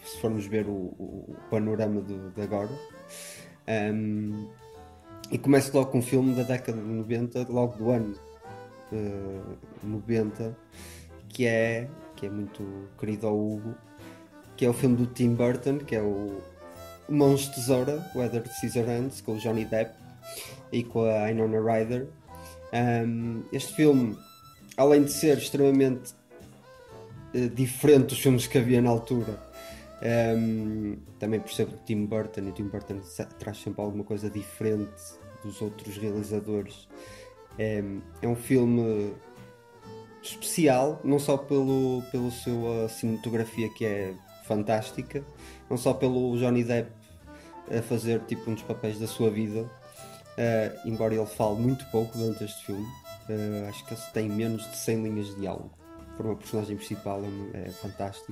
Se, 0.04 0.20
formos 0.20 0.46
ver 0.46 0.66
o, 0.66 0.72
o 0.72 1.36
panorama 1.50 2.02
de, 2.02 2.30
de 2.30 2.42
agora. 2.42 2.70
Um, 3.68 4.48
e 5.30 5.38
começo 5.38 5.76
logo 5.76 5.92
com 5.92 5.98
um 5.98 6.02
filme 6.02 6.34
da 6.34 6.42
década 6.42 6.80
de 6.80 6.88
90, 6.88 7.46
logo 7.48 7.76
do 7.76 7.90
ano 7.90 8.16
uh, 8.90 9.56
eh, 9.84 9.86
90, 9.86 10.56
que 11.28 11.46
é, 11.46 11.88
que 12.16 12.26
é 12.26 12.30
muito 12.30 12.88
querido 12.98 13.28
ao 13.28 13.38
Hugo, 13.38 13.74
que 14.56 14.66
é 14.66 14.68
o 14.68 14.72
filme 14.72 14.96
do 14.96 15.06
Tim 15.06 15.34
Burton, 15.34 15.78
que 15.78 15.94
é 15.94 16.02
o 16.02 16.42
Mãos 17.08 17.42
de 17.42 17.54
Tesoura, 17.54 18.04
o 18.14 18.22
Edward 18.22 18.48
Scissorhands, 18.54 19.20
com 19.20 19.34
o 19.34 19.38
Johnny 19.38 19.64
Depp 19.64 19.94
e 20.72 20.82
com 20.82 21.04
a 21.04 21.26
Winona 21.26 21.60
Ryder. 21.60 22.08
Um, 22.72 23.42
este 23.52 23.74
filme, 23.74 24.16
além 24.76 25.04
de 25.04 25.12
ser 25.12 25.38
extremamente 25.38 26.12
uh, 27.34 27.48
diferente 27.50 28.08
dos 28.08 28.18
filmes 28.20 28.46
que 28.46 28.58
havia 28.58 28.80
na 28.80 28.90
altura, 28.90 29.38
um, 30.02 30.96
também 31.18 31.40
percebo 31.40 31.76
que 31.76 31.84
Tim 31.84 32.06
Burton 32.06 32.48
e 32.48 32.52
Tim 32.52 32.68
Burton 32.68 33.00
traz 33.38 33.58
sempre 33.58 33.82
alguma 33.82 34.04
coisa 34.04 34.30
diferente 34.30 34.90
dos 35.44 35.60
outros 35.60 35.96
realizadores. 35.96 36.88
É, 37.58 37.82
é 38.22 38.28
um 38.28 38.36
filme 38.36 39.12
especial, 40.22 41.00
não 41.04 41.18
só 41.18 41.36
pelo, 41.36 42.02
pela 42.10 42.30
sua 42.30 42.88
cinematografia 42.88 43.68
que 43.70 43.84
é 43.84 44.14
fantástica, 44.44 45.24
não 45.68 45.76
só 45.76 45.92
pelo 45.92 46.36
Johnny 46.38 46.64
Depp 46.64 46.90
a 47.70 47.82
fazer 47.82 48.20
tipo 48.20 48.50
um 48.50 48.54
dos 48.54 48.62
papéis 48.62 48.98
da 48.98 49.06
sua 49.06 49.30
vida, 49.30 49.60
uh, 49.62 50.88
embora 50.88 51.14
ele 51.14 51.26
fale 51.26 51.56
muito 51.56 51.84
pouco 51.90 52.16
durante 52.16 52.44
este 52.44 52.66
filme, 52.66 52.84
uh, 52.84 53.68
acho 53.68 53.84
que 53.86 53.94
ele 53.94 54.02
tem 54.12 54.28
menos 54.28 54.68
de 54.70 54.76
100 54.76 55.02
linhas 55.02 55.26
de 55.28 55.36
diálogo. 55.36 55.79
Por 56.20 56.26
uma 56.26 56.36
personagem 56.36 56.76
principal 56.76 57.22
é, 57.54 57.68
é 57.68 57.70
fantástico, 57.70 58.30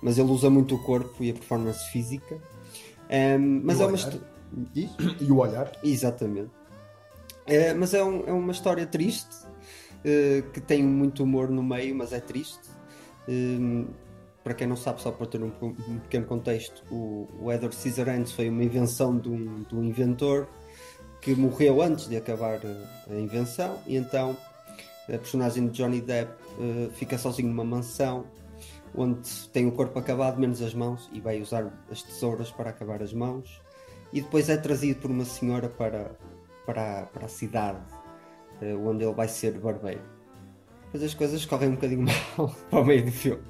mas 0.00 0.16
ele 0.16 0.30
usa 0.30 0.48
muito 0.48 0.74
o 0.74 0.82
corpo 0.82 1.22
e 1.22 1.28
a 1.28 1.34
performance 1.34 1.90
física. 1.90 2.38
Um, 3.10 3.60
mas 3.62 3.78
é 3.78 3.84
uma, 3.84 3.98
Diz? 4.72 4.90
E 5.20 5.30
o 5.30 5.36
olhar. 5.36 5.70
Exatamente. 5.84 6.50
É, 7.44 7.74
mas 7.74 7.92
é, 7.92 8.02
um, 8.02 8.26
é, 8.26 8.32
uma 8.32 8.52
história 8.52 8.86
triste, 8.86 9.36
uh, 9.44 10.50
que 10.50 10.62
tem 10.62 10.82
muito 10.82 11.22
humor 11.22 11.50
no 11.50 11.62
meio, 11.62 11.94
mas 11.94 12.10
é 12.14 12.20
triste. 12.20 12.70
Um, 13.28 13.88
para 14.42 14.54
quem 14.54 14.66
não 14.66 14.76
sabe, 14.76 15.02
só 15.02 15.12
para 15.12 15.26
ter 15.26 15.42
um, 15.42 15.52
um 15.60 15.98
pequeno 15.98 16.24
contexto, 16.24 16.82
o, 16.90 17.28
o 17.38 17.52
Edward 17.52 17.76
Scissorhands 17.76 18.32
foi 18.32 18.48
uma 18.48 18.64
invenção 18.64 19.18
de 19.18 19.28
um, 19.28 19.62
de 19.64 19.76
um 19.76 19.84
inventor 19.84 20.48
que 21.20 21.34
morreu 21.34 21.82
antes 21.82 22.08
de 22.08 22.16
acabar 22.16 22.58
a 23.10 23.14
invenção, 23.14 23.78
e 23.86 23.94
então 23.94 24.34
a 25.08 25.18
personagem 25.18 25.68
de 25.68 25.72
Johnny 25.72 26.00
Depp 26.00 26.32
uh, 26.58 26.90
fica 26.92 27.18
sozinho 27.18 27.48
numa 27.48 27.64
mansão 27.64 28.24
onde 28.94 29.48
tem 29.52 29.66
o 29.66 29.72
corpo 29.72 29.98
acabado, 29.98 30.38
menos 30.38 30.60
as 30.60 30.74
mãos, 30.74 31.08
e 31.12 31.20
vai 31.20 31.40
usar 31.40 31.72
as 31.90 32.02
tesouras 32.02 32.50
para 32.50 32.70
acabar 32.70 33.02
as 33.02 33.12
mãos 33.12 33.60
e 34.12 34.20
depois 34.20 34.48
é 34.48 34.56
trazido 34.56 35.00
por 35.00 35.10
uma 35.10 35.24
senhora 35.24 35.68
para, 35.68 36.10
para, 36.66 37.02
para 37.06 37.26
a 37.26 37.28
cidade 37.28 37.78
uh, 38.62 38.88
onde 38.88 39.04
ele 39.04 39.14
vai 39.14 39.28
ser 39.28 39.58
barbeiro. 39.58 40.02
Depois 40.86 41.04
as 41.04 41.14
coisas 41.14 41.46
correm 41.46 41.68
um 41.68 41.74
bocadinho 41.74 42.02
mal 42.36 42.54
para 42.68 42.80
o 42.80 42.84
meio 42.84 43.04
do 43.04 43.12
filme. 43.12 43.42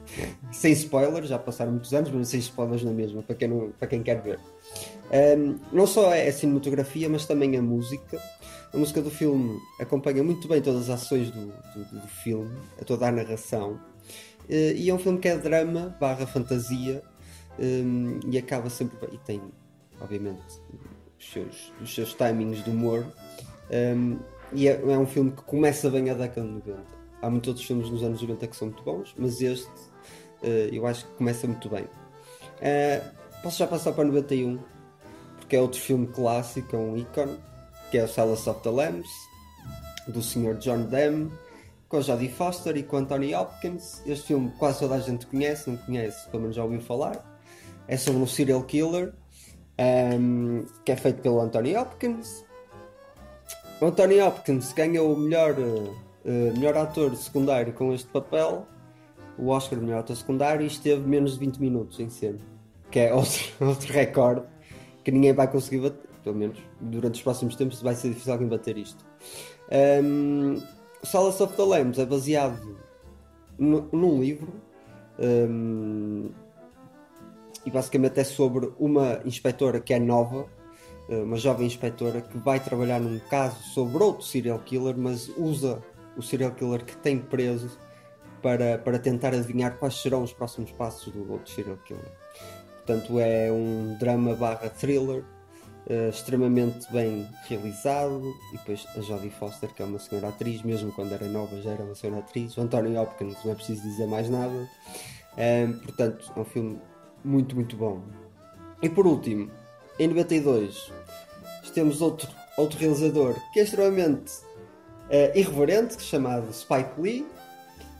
sem 0.53 0.73
spoilers, 0.73 1.29
já 1.29 1.39
passaram 1.39 1.73
muitos 1.73 1.93
anos, 1.95 2.11
mas 2.11 2.29
sem 2.29 2.41
spoilers 2.41 2.85
na 2.85 2.93
mesma, 2.93 3.23
para 3.23 3.35
quem, 3.35 3.49
não, 3.49 3.71
para 3.71 3.89
quem 3.89 4.03
quer 4.03 4.21
ver. 4.21 4.39
Um, 5.11 5.59
não 5.73 5.87
só 5.87 6.13
é 6.13 6.29
a 6.29 6.33
cinematografia, 6.33 7.09
mas 7.09 7.25
também 7.25 7.57
a 7.57 7.63
música. 7.63 8.21
A 8.73 8.77
música 8.77 9.03
do 9.03 9.11
filme 9.11 9.61
acompanha 9.81 10.23
muito 10.23 10.47
bem 10.47 10.63
todas 10.63 10.89
as 10.89 11.03
ações 11.03 11.31
do, 11.31 11.47
do, 11.47 12.01
do 12.01 12.09
filme, 12.23 12.57
a 12.81 12.85
toda 12.85 13.09
a 13.09 13.13
narração. 13.13 13.81
Uh, 14.49 14.75
e 14.77 14.91
é 14.91 14.95
um 14.95 14.99
filme 14.99 15.19
que 15.19 15.29
é 15.29 15.37
drama 15.37 15.97
barra 16.01 16.27
fantasia 16.27 17.03
um, 17.59 18.21
e 18.31 18.39
acaba 18.39 18.71
sempre. 18.71 18.97
E 19.13 19.19
tem 19.19 19.41
obviamente, 20.01 20.61
os 21.19 21.33
seus, 21.33 21.73
os 21.81 21.95
seus 21.95 22.15
timings 22.15 22.65
de 22.65 22.71
humor. 22.71 23.07
Um, 23.71 24.19
e 24.53 24.67
é, 24.67 24.73
é, 24.73 24.99
um 24.99 25.07
filme 25.07 25.31
que 25.31 25.43
começa 25.43 25.89
bem 25.91 26.11
a 26.11 26.15
década 26.15 26.47
de 26.47 26.53
90. 26.55 26.83
Há 27.23 27.31
muitos 27.31 27.49
outros 27.49 27.67
filmes 27.67 27.91
nos 27.91 28.03
anos 28.03 28.21
90 28.21 28.47
que 28.47 28.57
são 28.57 28.69
muito 28.69 28.83
bons, 28.83 29.15
mas 29.17 29.41
este 29.41 29.69
uh, 30.43 30.47
eu 30.73 30.87
acho 30.87 31.07
que 31.07 31.15
começa 31.15 31.47
muito 31.47 31.69
bem. 31.69 31.85
Uh, 31.85 33.43
posso 33.43 33.59
já 33.59 33.67
passar 33.67 33.93
para 33.93 34.05
91, 34.05 34.59
porque 35.39 35.55
é 35.55 35.61
outro 35.61 35.81
filme 35.81 36.07
clássico, 36.07 36.75
é 36.75 36.79
um 36.79 36.97
ícone, 36.97 37.39
que 37.91 37.99
é 37.99 38.05
o 38.05 38.09
Silence 38.09 38.49
of 38.49 38.61
the 38.61 38.71
Lambs, 38.71 39.11
do 40.07 40.23
Sr. 40.23 40.55
John 40.59 40.83
Demme, 40.83 41.31
com 41.89 41.97
a 41.97 42.01
Jodie 42.01 42.29
Foster 42.29 42.77
e 42.77 42.83
com 42.83 42.99
Anthony 42.99 43.35
Hopkins. 43.35 44.01
Este 44.07 44.29
filme 44.29 44.53
quase 44.59 44.79
toda 44.79 44.95
a 44.95 45.01
gente 45.01 45.27
conhece, 45.27 45.69
não 45.69 45.77
conhece, 45.77 46.29
pelo 46.29 46.43
menos 46.43 46.57
já 46.57 46.63
ouviu 46.63 46.81
falar. 46.81 47.25
É 47.89 47.97
sobre 47.97 48.23
um 48.23 48.27
serial 48.27 48.63
killer 48.63 49.13
um, 50.17 50.65
que 50.85 50.93
é 50.93 50.97
feito 50.97 51.21
pelo 51.21 51.41
Anthony 51.41 51.77
Hopkins. 51.77 52.45
o 53.81 53.87
Anthony 53.87 54.21
Hopkins 54.21 54.73
ganhou 54.73 55.13
o 55.13 55.19
melhor, 55.19 55.55
uh, 55.59 56.59
melhor 56.59 56.77
ator 56.77 57.17
secundário 57.17 57.73
com 57.73 57.93
este 57.93 58.09
papel, 58.09 58.67
o 59.37 59.49
Oscar 59.49 59.79
de 59.79 59.85
melhor 59.85 60.01
ator 60.01 60.15
secundário, 60.15 60.63
e 60.63 60.67
esteve 60.67 61.01
menos 61.09 61.33
de 61.33 61.41
20 61.41 61.57
minutos 61.59 61.99
em 61.99 62.09
cena. 62.09 62.39
Que 62.91 63.01
é 63.01 63.13
outro, 63.15 63.41
outro 63.61 63.93
recorde 63.93 64.43
que 65.03 65.11
ninguém 65.11 65.33
vai 65.33 65.49
conseguir 65.49 65.81
bater, 65.81 66.10
pelo 66.31 66.39
menos 66.39 66.59
durante 66.81 67.17
os 67.17 67.23
próximos 67.23 67.57
tempos 67.57 67.83
vai 67.83 67.95
ser 67.95 68.11
difícil 68.11 68.33
alguém 68.33 68.49
bater 68.49 68.79
isto. 68.79 69.05
Um, 70.03 70.63
Solace 71.03 71.43
of 71.43 71.57
the 71.57 71.63
Lambs 71.63 71.99
é 71.99 72.07
baseado 72.07 72.79
num 73.59 74.21
livro 74.21 74.53
um, 75.19 76.31
e 77.67 77.71
basicamente 77.71 78.21
é 78.21 78.25
sobre 78.25 78.73
uma 78.79 79.21
inspetora 79.25 79.81
que 79.81 79.93
é 79.93 79.99
nova, 79.99 80.47
eh, 81.11 81.23
uma 81.23 81.37
jovem 81.37 81.67
inspetora 81.67 82.23
que 82.23 82.39
vai 82.39 82.59
trabalhar 82.59 82.99
num 83.01 83.19
caso 83.19 83.63
sobre 83.75 84.03
outro 84.03 84.25
serial 84.25 84.59
killer, 84.61 84.97
mas 84.97 85.29
usa 85.37 85.83
o 86.17 86.23
serial 86.23 86.53
killer 86.53 86.85
que 86.85 86.97
tem 86.97 87.19
preso 87.19 87.71
para, 88.41 88.79
para 88.79 88.99
tentar 88.99 89.35
adivinhar 89.35 89.77
quais 89.77 90.01
serão 90.01 90.23
os 90.23 90.33
próximos 90.33 90.71
passos 90.73 91.13
do 91.13 91.31
outro 91.31 91.53
serial 91.53 91.77
killer. 91.85 92.13
Portanto, 92.77 93.21
é 93.21 93.53
um 93.53 93.99
drama 93.99 94.35
barra 94.35 94.71
thriller 94.71 95.23
uh, 95.91 96.09
extremamente 96.09 96.91
bem 96.93 97.29
realizado. 97.49 98.33
E 98.53 98.59
depois 98.59 98.87
a 98.97 99.01
Jodie 99.01 99.31
Foster, 99.31 99.69
que 99.75 99.83
é 99.83 99.85
uma 99.85 99.99
senhora 99.99 100.29
atriz, 100.29 100.63
mesmo 100.63 100.93
quando 100.93 101.13
era 101.13 101.27
nova 101.27 101.61
já 101.61 101.73
era 101.73 101.83
uma 101.83 101.95
senhora 101.95 102.21
atriz. 102.21 102.57
O 102.57 102.63
Anthony 102.63 102.97
Hopkins, 102.97 103.37
não 103.45 103.53
é 103.53 103.55
preciso 103.55 103.83
dizer 103.83 104.07
mais 104.07 104.31
nada. 104.31 104.71
Um, 105.37 105.73
portanto, 105.81 106.33
é 106.35 106.41
um 106.41 106.45
filme 106.45 106.81
muito, 107.25 107.55
muito 107.55 107.77
bom. 107.77 108.03
E 108.81 108.89
por 108.89 109.07
último, 109.07 109.51
em 109.99 110.09
92, 110.09 110.91
temos 111.75 112.01
outro, 112.01 112.29
outro 112.57 112.79
realizador 112.79 113.37
que 113.53 113.61
é 113.61 113.63
extremamente 113.63 114.33
uh, 114.33 115.37
irreverente, 115.39 116.03
chamado 116.03 116.53
Spike 116.53 117.01
Lee, 117.01 117.27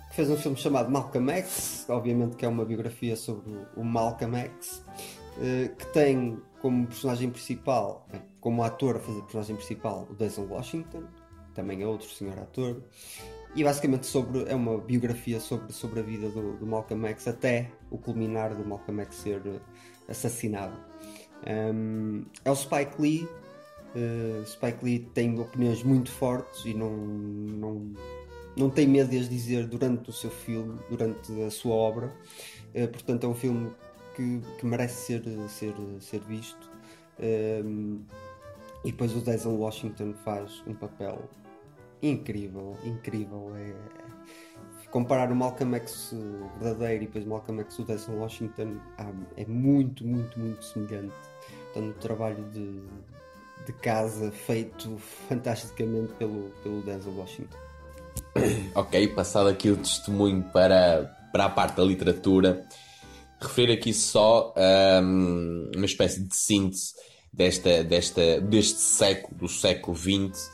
que 0.09 0.17
fez 0.17 0.31
um 0.31 0.37
filme 0.37 0.57
chamado 0.57 0.91
Malcolm 0.91 1.31
X, 1.31 1.85
obviamente 1.89 2.35
que 2.35 2.45
é 2.45 2.49
uma 2.49 2.65
biografia 2.65 3.15
sobre 3.15 3.53
o 3.77 3.85
Malcolm 3.85 4.37
X, 4.37 4.85
que 5.79 5.87
tem 5.93 6.43
como 6.61 6.87
personagem 6.87 7.31
principal, 7.31 8.07
como 8.41 8.63
ator 8.63 8.97
a 8.97 9.01
fazer 9.01 9.21
personagem 9.23 9.57
principal, 9.57 10.07
o 10.11 10.15
Denzel 10.15 10.47
Washington, 10.49 11.05
também 11.55 11.83
é 11.83 11.87
outro 11.87 12.09
senhor 12.09 12.39
ator, 12.39 12.83
e 13.55 13.65
basicamente 13.65 14.07
sobre, 14.07 14.45
é 14.45 14.55
uma 14.55 14.79
biografia 14.79 15.41
sobre, 15.41 15.73
sobre 15.73 16.01
a 16.01 16.03
vida 16.03 16.29
do, 16.29 16.57
do 16.57 16.67
Malcolm 16.67 17.09
X 17.09 17.27
até 17.27 17.71
o 17.91 17.99
culminar 17.99 18.55
do 18.55 18.65
Malcolm 18.65 19.03
X 19.03 19.17
ser 19.17 19.43
eh, 19.45 19.59
assassinado. 20.09 20.77
Um, 21.47 22.25
é 22.45 22.51
o 22.51 22.55
Spike 22.55 23.01
Lee. 23.01 23.29
Uh, 23.93 24.47
Spike 24.47 24.85
Lee 24.85 24.99
tem 25.15 25.41
opiniões 25.41 25.83
muito 25.83 26.13
fortes 26.13 26.65
e 26.65 26.73
não, 26.73 26.91
não, 26.91 27.93
não 28.57 28.71
tem 28.71 28.87
medo 28.87 29.11
de 29.11 29.19
as 29.19 29.29
dizer 29.29 29.67
durante 29.67 30.11
o 30.11 30.13
seu 30.13 30.31
filme, 30.31 30.79
durante 30.89 31.43
a 31.43 31.51
sua 31.51 31.75
obra. 31.75 32.07
Uh, 32.73 32.87
portanto, 32.87 33.25
é 33.25 33.29
um 33.29 33.35
filme 33.35 33.73
que, 34.15 34.41
que 34.59 34.67
merece 34.67 35.07
ser, 35.07 35.23
ser, 35.49 35.75
ser 36.01 36.21
visto. 36.21 36.71
Um, 37.19 38.01
e 38.85 38.91
depois 38.91 39.15
o 39.15 39.21
Denzel 39.21 39.53
Washington 39.53 40.15
faz 40.25 40.63
um 40.67 40.75
papel 40.75 41.29
incrível, 42.03 42.77
incrível. 42.85 43.53
É, 43.57 43.71
é, 43.71 44.87
comparar 44.91 45.31
o 45.31 45.37
Malcolm 45.37 45.77
X 45.77 46.15
verdadeiro 46.61 47.05
e 47.05 47.07
depois 47.07 47.25
o 47.25 47.29
Malcolm 47.29 47.61
X 47.63 47.77
do 47.77 47.85
Denzel 47.85 48.17
Washington 48.17 48.77
é 49.37 49.45
muito, 49.45 50.07
muito, 50.07 50.39
muito 50.39 50.65
semelhante. 50.65 51.15
Portanto, 51.73 51.97
um 51.97 52.01
trabalho 52.01 52.43
de, 52.53 52.83
de 53.67 53.73
casa 53.75 54.31
feito 54.33 54.99
fantasticamente 55.29 56.13
pelo, 56.15 56.51
pelo 56.63 56.83
Denzel 56.83 57.13
Washington. 57.13 57.59
Ok, 58.75 59.09
passado 59.09 59.49
aqui 59.49 59.71
o 59.71 59.77
testemunho 59.77 60.43
para, 60.53 61.05
para 61.33 61.45
a 61.47 61.51
parte 61.51 61.77
da 61.77 61.85
literatura, 61.85 62.65
referir 63.41 63.73
aqui 63.73 63.93
só 63.93 64.55
um, 65.03 65.71
uma 65.75 65.87
espécie 65.87 66.23
de 66.23 66.35
síntese 66.37 66.95
desta, 67.33 67.83
desta, 67.83 68.41
deste 68.41 68.81
século, 68.81 69.37
do 69.39 69.49
século 69.49 69.97
XX 69.97 70.51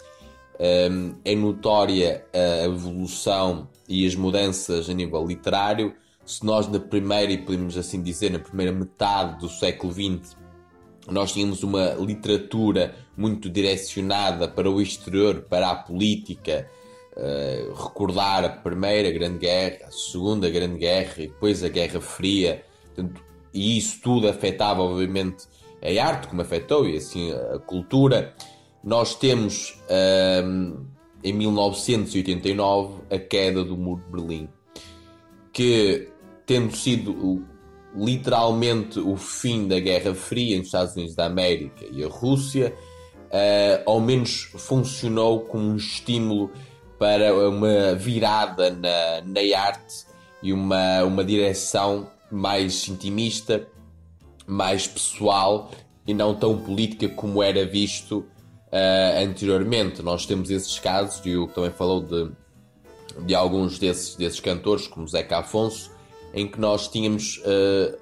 um, 0.58 1.14
é 1.24 1.34
notória 1.34 2.24
a 2.32 2.64
evolução 2.64 3.68
e 3.88 4.06
as 4.06 4.14
mudanças 4.14 4.88
a 4.88 4.94
nível 4.94 5.26
literário. 5.26 5.94
Se 6.24 6.44
nós 6.44 6.66
na 6.66 6.80
primeira, 6.80 7.32
e 7.32 7.38
podemos 7.38 7.76
assim 7.76 8.02
dizer, 8.02 8.30
na 8.30 8.38
primeira 8.38 8.72
metade 8.72 9.38
do 9.38 9.48
século 9.48 9.92
XX, 9.92 10.36
nós 11.08 11.32
tínhamos 11.32 11.62
uma 11.62 11.94
literatura 11.94 12.94
muito 13.16 13.48
direcionada 13.48 14.48
para 14.48 14.68
o 14.68 14.80
exterior, 14.80 15.42
para 15.48 15.70
a 15.70 15.76
política, 15.76 16.68
uh, 17.16 17.74
recordar 17.74 18.44
a 18.44 18.48
Primeira 18.48 19.10
Grande 19.12 19.38
Guerra, 19.38 19.86
a 19.86 19.90
Segunda 19.92 20.50
Grande 20.50 20.78
Guerra 20.78 21.14
e 21.18 21.26
depois 21.28 21.62
a 21.62 21.68
Guerra 21.68 22.00
Fria, 22.00 22.64
Portanto, 22.96 23.22
e 23.52 23.76
isso 23.76 24.00
tudo 24.02 24.28
afetava 24.28 24.82
obviamente 24.82 25.44
a 25.82 26.04
arte, 26.04 26.28
como 26.28 26.40
afetou, 26.42 26.88
e 26.88 26.96
assim 26.96 27.32
a 27.32 27.58
cultura. 27.58 28.34
Nós 28.82 29.14
temos 29.14 29.78
um, 30.44 30.86
em 31.22 31.32
1989 31.32 33.02
a 33.10 33.18
queda 33.18 33.62
do 33.62 33.76
Muro 33.76 34.02
de 34.04 34.12
Berlim, 34.12 34.48
que 35.52 36.08
tendo 36.46 36.74
sido 36.74 37.44
literalmente 37.94 38.98
o 38.98 39.16
fim 39.16 39.66
da 39.66 39.80
Guerra 39.80 40.14
Fria 40.14 40.54
entre 40.54 40.62
os 40.62 40.68
Estados 40.68 40.94
Unidos 40.94 41.14
da 41.14 41.26
América 41.26 41.84
e 41.90 42.04
a 42.04 42.08
Rússia, 42.08 42.74
uh, 43.26 43.90
ao 43.90 44.00
menos 44.00 44.50
funcionou 44.56 45.40
como 45.40 45.64
um 45.64 45.76
estímulo 45.76 46.50
para 46.98 47.34
uma 47.48 47.94
virada 47.94 48.70
na, 48.70 49.22
na 49.24 49.58
arte 49.58 50.06
e 50.42 50.52
uma, 50.52 51.02
uma 51.02 51.24
direção 51.24 52.08
mais 52.30 52.88
intimista, 52.88 53.66
mais 54.46 54.86
pessoal 54.86 55.70
e 56.06 56.14
não 56.14 56.34
tão 56.34 56.58
política 56.58 57.08
como 57.08 57.42
era 57.42 57.66
visto 57.66 58.18
uh, 58.18 59.24
anteriormente. 59.24 60.02
Nós 60.02 60.24
temos 60.24 60.50
esses 60.50 60.78
casos, 60.78 61.24
e 61.24 61.36
o 61.36 61.48
que 61.48 61.54
também 61.54 61.70
falou 61.70 62.00
de, 62.00 62.30
de 63.24 63.34
alguns 63.34 63.78
desses, 63.78 64.14
desses 64.14 64.40
cantores, 64.40 64.86
como 64.86 65.06
Zeca 65.08 65.38
Afonso, 65.38 65.90
em 66.32 66.46
que 66.46 66.60
nós 66.60 66.88
tínhamos 66.88 67.38
uh, 67.38 67.98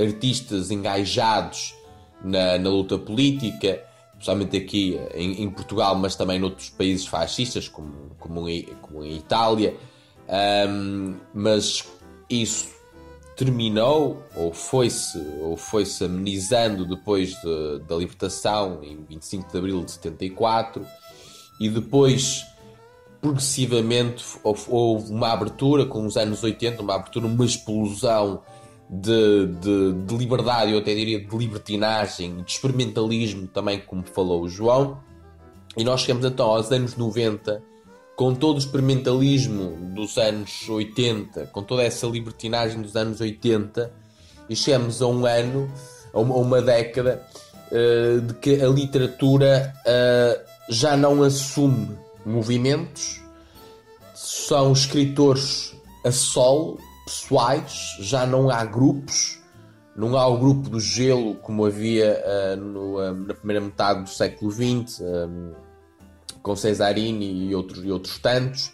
artistas 0.00 0.70
engajados 0.70 1.74
na, 2.22 2.58
na, 2.58 2.68
luta 2.68 2.98
política, 2.98 3.82
especialmente 4.12 4.56
aqui 4.56 4.98
em, 5.14 5.42
em, 5.42 5.50
Portugal, 5.50 5.94
mas 5.94 6.16
também 6.16 6.38
noutros 6.38 6.68
países 6.70 7.06
fascistas, 7.06 7.68
como, 7.68 8.10
como, 8.18 8.48
em, 8.48 8.64
como 8.82 9.04
em 9.04 9.16
Itália. 9.16 9.76
Um, 10.68 11.14
mas 11.32 11.88
isso 12.28 12.77
terminou 13.38 14.20
ou 14.34 14.52
foi-se 14.52 15.16
ou 15.40 15.56
foi-se 15.56 16.04
amenizando 16.04 16.84
depois 16.84 17.30
de, 17.40 17.78
da 17.86 17.94
libertação 17.94 18.80
em 18.82 19.04
25 19.08 19.52
de 19.52 19.58
abril 19.58 19.84
de 19.84 19.92
74 19.92 20.84
e 21.60 21.68
depois 21.68 22.44
progressivamente 23.20 24.24
houve 24.42 25.12
uma 25.12 25.32
abertura 25.32 25.86
com 25.86 26.04
os 26.04 26.16
anos 26.16 26.42
80 26.42 26.82
uma 26.82 26.96
abertura, 26.96 27.26
uma 27.26 27.44
explosão 27.44 28.42
de, 28.90 29.46
de, 29.46 29.92
de 29.92 30.16
liberdade, 30.16 30.72
eu 30.72 30.78
até 30.78 30.94
diria 30.94 31.20
de 31.20 31.36
libertinagem, 31.36 32.42
de 32.42 32.50
experimentalismo 32.50 33.46
também 33.46 33.78
como 33.80 34.02
falou 34.02 34.42
o 34.42 34.48
João. 34.48 34.98
E 35.76 35.84
nós 35.84 36.00
chegamos 36.00 36.24
então 36.24 36.46
aos 36.46 36.72
anos 36.72 36.96
90 36.96 37.62
com 38.18 38.34
todo 38.34 38.56
o 38.56 38.58
experimentalismo 38.58 39.76
dos 39.94 40.18
anos 40.18 40.68
80, 40.68 41.46
com 41.52 41.62
toda 41.62 41.84
essa 41.84 42.04
libertinagem 42.04 42.82
dos 42.82 42.96
anos 42.96 43.20
80, 43.20 43.92
e 44.50 44.56
chegamos 44.56 45.00
a 45.00 45.06
um 45.06 45.24
ano, 45.24 45.72
a 46.12 46.18
uma, 46.18 46.60
década, 46.60 47.24
uh, 47.70 48.20
de 48.20 48.34
que 48.34 48.60
a 48.60 48.66
literatura 48.66 49.72
uh, 49.86 50.44
já 50.68 50.96
não 50.96 51.22
assume 51.22 51.96
movimentos, 52.26 53.22
são 54.16 54.72
escritores 54.72 55.76
a 56.04 56.10
solo, 56.10 56.80
pessoais, 57.04 57.98
já 58.00 58.26
não 58.26 58.50
há 58.50 58.64
grupos, 58.64 59.38
não 59.94 60.18
há 60.18 60.26
o 60.26 60.38
grupo 60.38 60.68
do 60.68 60.80
gelo 60.80 61.36
como 61.36 61.64
havia 61.64 62.20
uh, 62.26 62.56
no, 62.56 63.14
na 63.14 63.34
primeira 63.34 63.64
metade 63.64 64.02
do 64.02 64.08
século 64.08 64.50
XX 64.50 65.02
com 66.42 66.56
Cesarini 66.56 67.48
e 67.48 67.54
outros, 67.54 67.84
e 67.84 67.90
outros 67.90 68.18
tantos. 68.18 68.72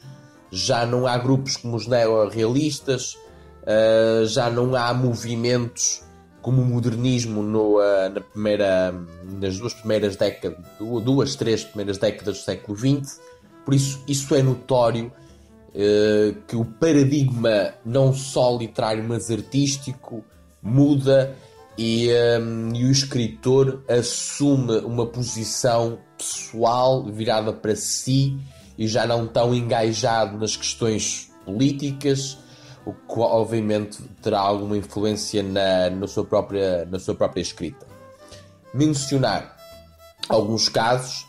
Já 0.50 0.87
não 0.87 1.06
há 1.06 1.18
grupos 1.18 1.56
como 1.56 1.76
os 1.76 1.87
neorrealistas, 1.87 3.14
uh, 3.62 4.26
já 4.26 4.49
não 4.49 4.75
há 4.76 4.94
movimentos 4.94 6.02
como 6.40 6.61
o 6.61 6.64
modernismo 6.64 7.42
no, 7.42 7.78
uh, 7.78 8.09
na 8.14 8.21
primeira, 8.21 8.94
nas 9.40 9.59
duas 9.59 9.73
primeiras 9.75 10.14
décadas, 10.14 10.59
duas, 10.78 11.35
três 11.35 11.64
primeiras 11.64 11.99
décadas 11.99 12.38
do 12.38 12.44
século 12.44 12.76
XX. 12.76 13.21
Por 13.64 13.75
isso, 13.75 14.04
isso 14.06 14.35
é 14.35 14.42
notório 14.42 15.11
uh, 15.71 16.35
que 16.47 16.54
o 16.54 16.64
paradigma, 16.64 17.75
não 17.85 18.12
só 18.12 18.56
literário, 18.56 19.02
mas 19.02 19.30
artístico, 19.30 20.25
muda 20.62 21.35
e, 21.76 22.09
um, 22.40 22.75
e 22.75 22.85
o 22.85 22.90
escritor 22.90 23.83
assume 23.88 24.78
uma 24.78 25.06
posição 25.06 25.99
pessoal, 26.54 27.04
virada 27.04 27.52
para 27.52 27.75
si 27.75 28.38
e 28.78 28.87
já 28.87 29.06
não 29.06 29.26
tão 29.26 29.54
engajado 29.54 30.38
nas 30.38 30.56
questões 30.56 31.30
políticas, 31.44 32.38
o 32.87 32.92
que 32.92 33.18
obviamente 33.20 34.02
terá 34.23 34.40
alguma 34.40 34.76
influência 34.76 35.42
na, 35.42 35.90
na, 35.90 36.06
sua, 36.06 36.25
própria, 36.25 36.84
na 36.87 36.99
sua 36.99 37.14
própria 37.14 37.40
escrita. 37.40 37.87
Mencionar 38.73 39.56
alguns 40.28 40.68
casos, 40.68 41.26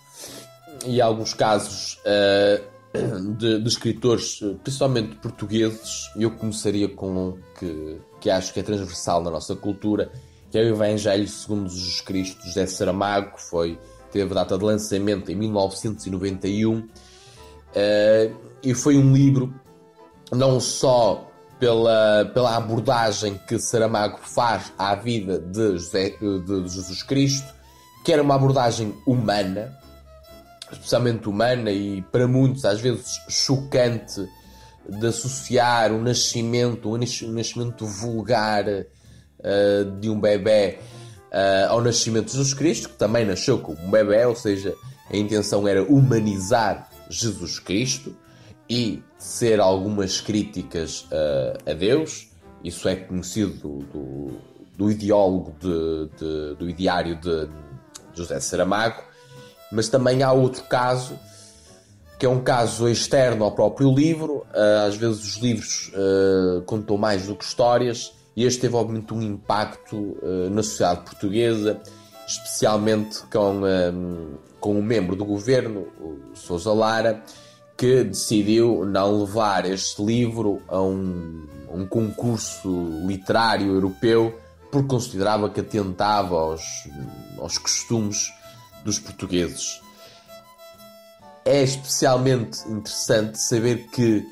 e 0.85 1.01
alguns 1.01 1.33
casos 1.33 1.99
uh, 2.05 3.33
de, 3.37 3.59
de, 3.59 3.67
escritores, 3.67 4.39
principalmente 4.63 5.15
portugueses, 5.15 6.11
eu 6.15 6.29
começaria 6.31 6.87
com 6.87 7.11
um 7.11 7.39
que, 7.57 7.97
que 8.21 8.29
acho 8.29 8.53
que 8.53 8.59
é 8.59 8.63
transversal 8.63 9.23
na 9.23 9.31
nossa 9.31 9.55
cultura, 9.55 10.11
que 10.51 10.57
é 10.57 10.61
o 10.61 10.67
Evangelho 10.67 11.27
segundo 11.27 11.69
Jesus 11.69 12.01
Cristo, 12.01 12.45
José 12.45 12.65
Saramago, 12.67 13.35
que 13.35 13.41
foi, 13.41 13.79
teve 14.15 14.33
data 14.33 14.57
de 14.57 14.63
lançamento 14.63 15.29
em 15.29 15.35
1991, 15.35 16.77
uh, 16.77 16.89
eh, 17.75 18.31
e 18.63 18.73
foi 18.73 18.97
um 18.97 19.13
livro 19.13 19.53
não 20.31 20.57
só 20.57 21.29
pela, 21.59 22.23
pela 22.33 22.55
abordagem 22.55 23.37
que 23.45 23.59
Saramago 23.59 24.19
faz 24.21 24.71
à 24.77 24.95
vida 24.95 25.37
de, 25.37 25.71
José, 25.73 26.11
de 26.11 26.67
Jesus 26.69 27.03
Cristo, 27.03 27.53
que 28.05 28.13
era 28.13 28.23
uma 28.23 28.35
abordagem 28.35 28.95
humana, 29.05 29.77
especialmente 30.71 31.27
humana 31.27 31.69
e 31.69 32.01
para 32.03 32.25
muitos 32.25 32.63
às 32.63 32.79
vezes 32.79 33.19
chocante 33.27 34.25
de 34.87 35.07
associar 35.07 35.91
o 35.91 36.01
nascimento, 36.01 36.89
o 36.89 36.97
nascimento 36.97 37.85
vulgar 37.85 38.63
uh, 38.65 39.99
de 39.99 40.09
um 40.09 40.21
bebê 40.21 40.79
uh, 41.35 41.71
ao 41.71 41.81
nascimento 41.81 42.27
de 42.27 42.31
Jesus 42.31 42.53
Cristo, 42.53 42.89
que 42.89 42.95
também 42.95 43.25
nasceu 43.25 43.59
como 43.59 43.77
um 43.83 43.91
bebê, 43.91 44.25
ou 44.25 44.35
seja, 44.35 44.73
a 45.11 45.17
intenção 45.17 45.67
era 45.67 45.83
humanizar 45.83 46.89
Jesus 47.09 47.59
Cristo 47.59 48.15
e 48.69 49.03
ser 49.17 49.59
algumas 49.59 50.21
críticas 50.21 51.01
uh, 51.11 51.69
a 51.69 51.73
Deus. 51.73 52.29
Isso 52.63 52.87
é 52.87 52.95
conhecido 52.95 53.53
do, 53.53 53.79
do, 53.85 54.31
do 54.77 54.91
ideólogo 54.91 55.53
de, 55.59 56.09
de, 56.17 56.55
do 56.55 56.69
ideário 56.69 57.15
de 57.17 57.47
José 58.13 58.39
Saramago, 58.39 59.03
mas 59.71 59.89
também 59.89 60.23
há 60.23 60.31
outro 60.31 60.63
caso 60.63 61.19
que 62.17 62.25
é 62.25 62.29
um 62.29 62.41
caso 62.41 62.87
externo 62.87 63.43
ao 63.43 63.51
próprio 63.51 63.93
livro. 63.93 64.45
Uh, 64.53 64.87
às 64.87 64.95
vezes 64.95 65.23
os 65.23 65.35
livros 65.35 65.91
uh, 65.93 66.61
contam 66.61 66.97
mais 66.97 67.27
do 67.27 67.35
que 67.35 67.43
histórias, 67.43 68.13
e 68.35 68.43
este 68.43 68.61
teve 68.61 68.75
obviamente 68.75 69.13
um 69.13 69.21
impacto 69.21 69.95
uh, 69.95 70.49
na 70.49 70.61
sociedade 70.61 71.01
portuguesa, 71.01 71.81
especialmente 72.27 73.21
com, 73.31 73.61
com 74.59 74.79
um 74.79 74.81
membro 74.81 75.15
do 75.15 75.23
governo, 75.23 75.87
o 75.99 76.35
Sousa 76.35 76.73
Lara, 76.73 77.23
que 77.77 78.03
decidiu 78.03 78.85
não 78.85 79.21
levar 79.21 79.65
este 79.65 80.03
livro 80.03 80.61
a 80.67 80.81
um, 80.81 81.45
um 81.71 81.85
concurso 81.85 82.69
literário 83.05 83.67
europeu 83.67 84.33
porque 84.71 84.87
considerava 84.89 85.49
que 85.49 85.61
atentava 85.61 86.35
aos, 86.35 86.61
aos 87.37 87.57
costumes 87.57 88.33
dos 88.83 88.99
portugueses. 88.99 89.81
É 91.45 91.63
especialmente 91.63 92.59
interessante 92.67 93.37
saber 93.37 93.87
que 93.87 94.25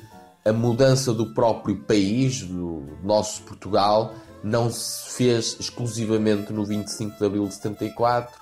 a 0.44 0.52
mudança 0.52 1.12
do 1.12 1.32
próprio 1.32 1.76
país, 1.76 2.42
do 2.42 2.84
nosso 3.02 3.42
Portugal, 3.42 4.14
não 4.42 4.70
se 4.70 5.10
fez 5.16 5.56
exclusivamente 5.58 6.52
no 6.52 6.64
25 6.66 7.18
de 7.18 7.24
abril 7.24 7.48
de 7.48 7.54
74. 7.54 8.38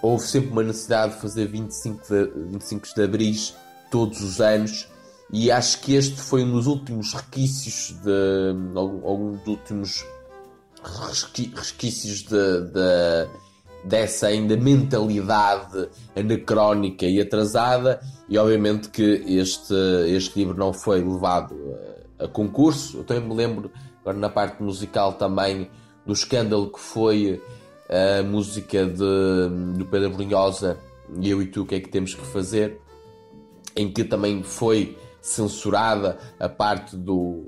Houve 0.00 0.26
sempre 0.26 0.50
uma 0.50 0.62
necessidade 0.62 1.14
de 1.14 1.20
fazer 1.20 1.46
25 1.46 2.02
de, 2.08 2.50
25 2.52 2.94
de 2.94 3.02
abril 3.02 3.34
todos 3.90 4.22
os 4.22 4.40
anos 4.40 4.88
e 5.32 5.50
acho 5.50 5.80
que 5.80 5.94
este 5.94 6.20
foi 6.20 6.44
um 6.44 6.52
dos 6.52 6.66
últimos 6.66 7.12
requisitos 7.12 7.94
de 8.02 8.54
algum 8.76 9.32
dos 9.32 9.46
últimos 9.46 10.04
resquícios 11.54 12.22
de, 12.22 12.60
dessa 13.84 14.26
ainda 14.28 14.56
mentalidade 14.56 15.88
anacrónica 16.14 17.06
e 17.06 17.20
atrasada, 17.20 18.00
e 18.28 18.36
obviamente 18.36 18.88
que 18.88 19.22
este, 19.26 19.74
este 20.08 20.40
livro 20.40 20.58
não 20.58 20.72
foi 20.72 21.02
levado 21.02 21.54
a, 22.18 22.28
concurso. 22.28 22.98
Eu 22.98 23.04
também 23.04 23.28
me 23.28 23.34
lembro, 23.34 23.70
agora 24.00 24.18
na 24.18 24.28
parte 24.28 24.62
musical 24.62 25.12
também, 25.12 25.70
do 26.04 26.12
escândalo 26.12 26.70
que 26.70 26.80
foi 26.80 27.42
a 27.88 28.22
música 28.22 28.84
de, 28.84 29.76
do 29.76 29.86
Pedro 29.90 30.10
Brunhosa, 30.10 30.78
Eu 31.22 31.40
e 31.40 31.46
Tu, 31.46 31.62
o 31.62 31.66
que 31.66 31.76
é 31.76 31.80
que 31.80 31.88
temos 31.88 32.14
que 32.14 32.24
fazer, 32.26 32.80
em 33.76 33.92
que 33.92 34.02
também 34.02 34.42
foi 34.42 34.98
censurada 35.20 36.18
a 36.38 36.48
parte 36.48 36.96
do 36.96 37.44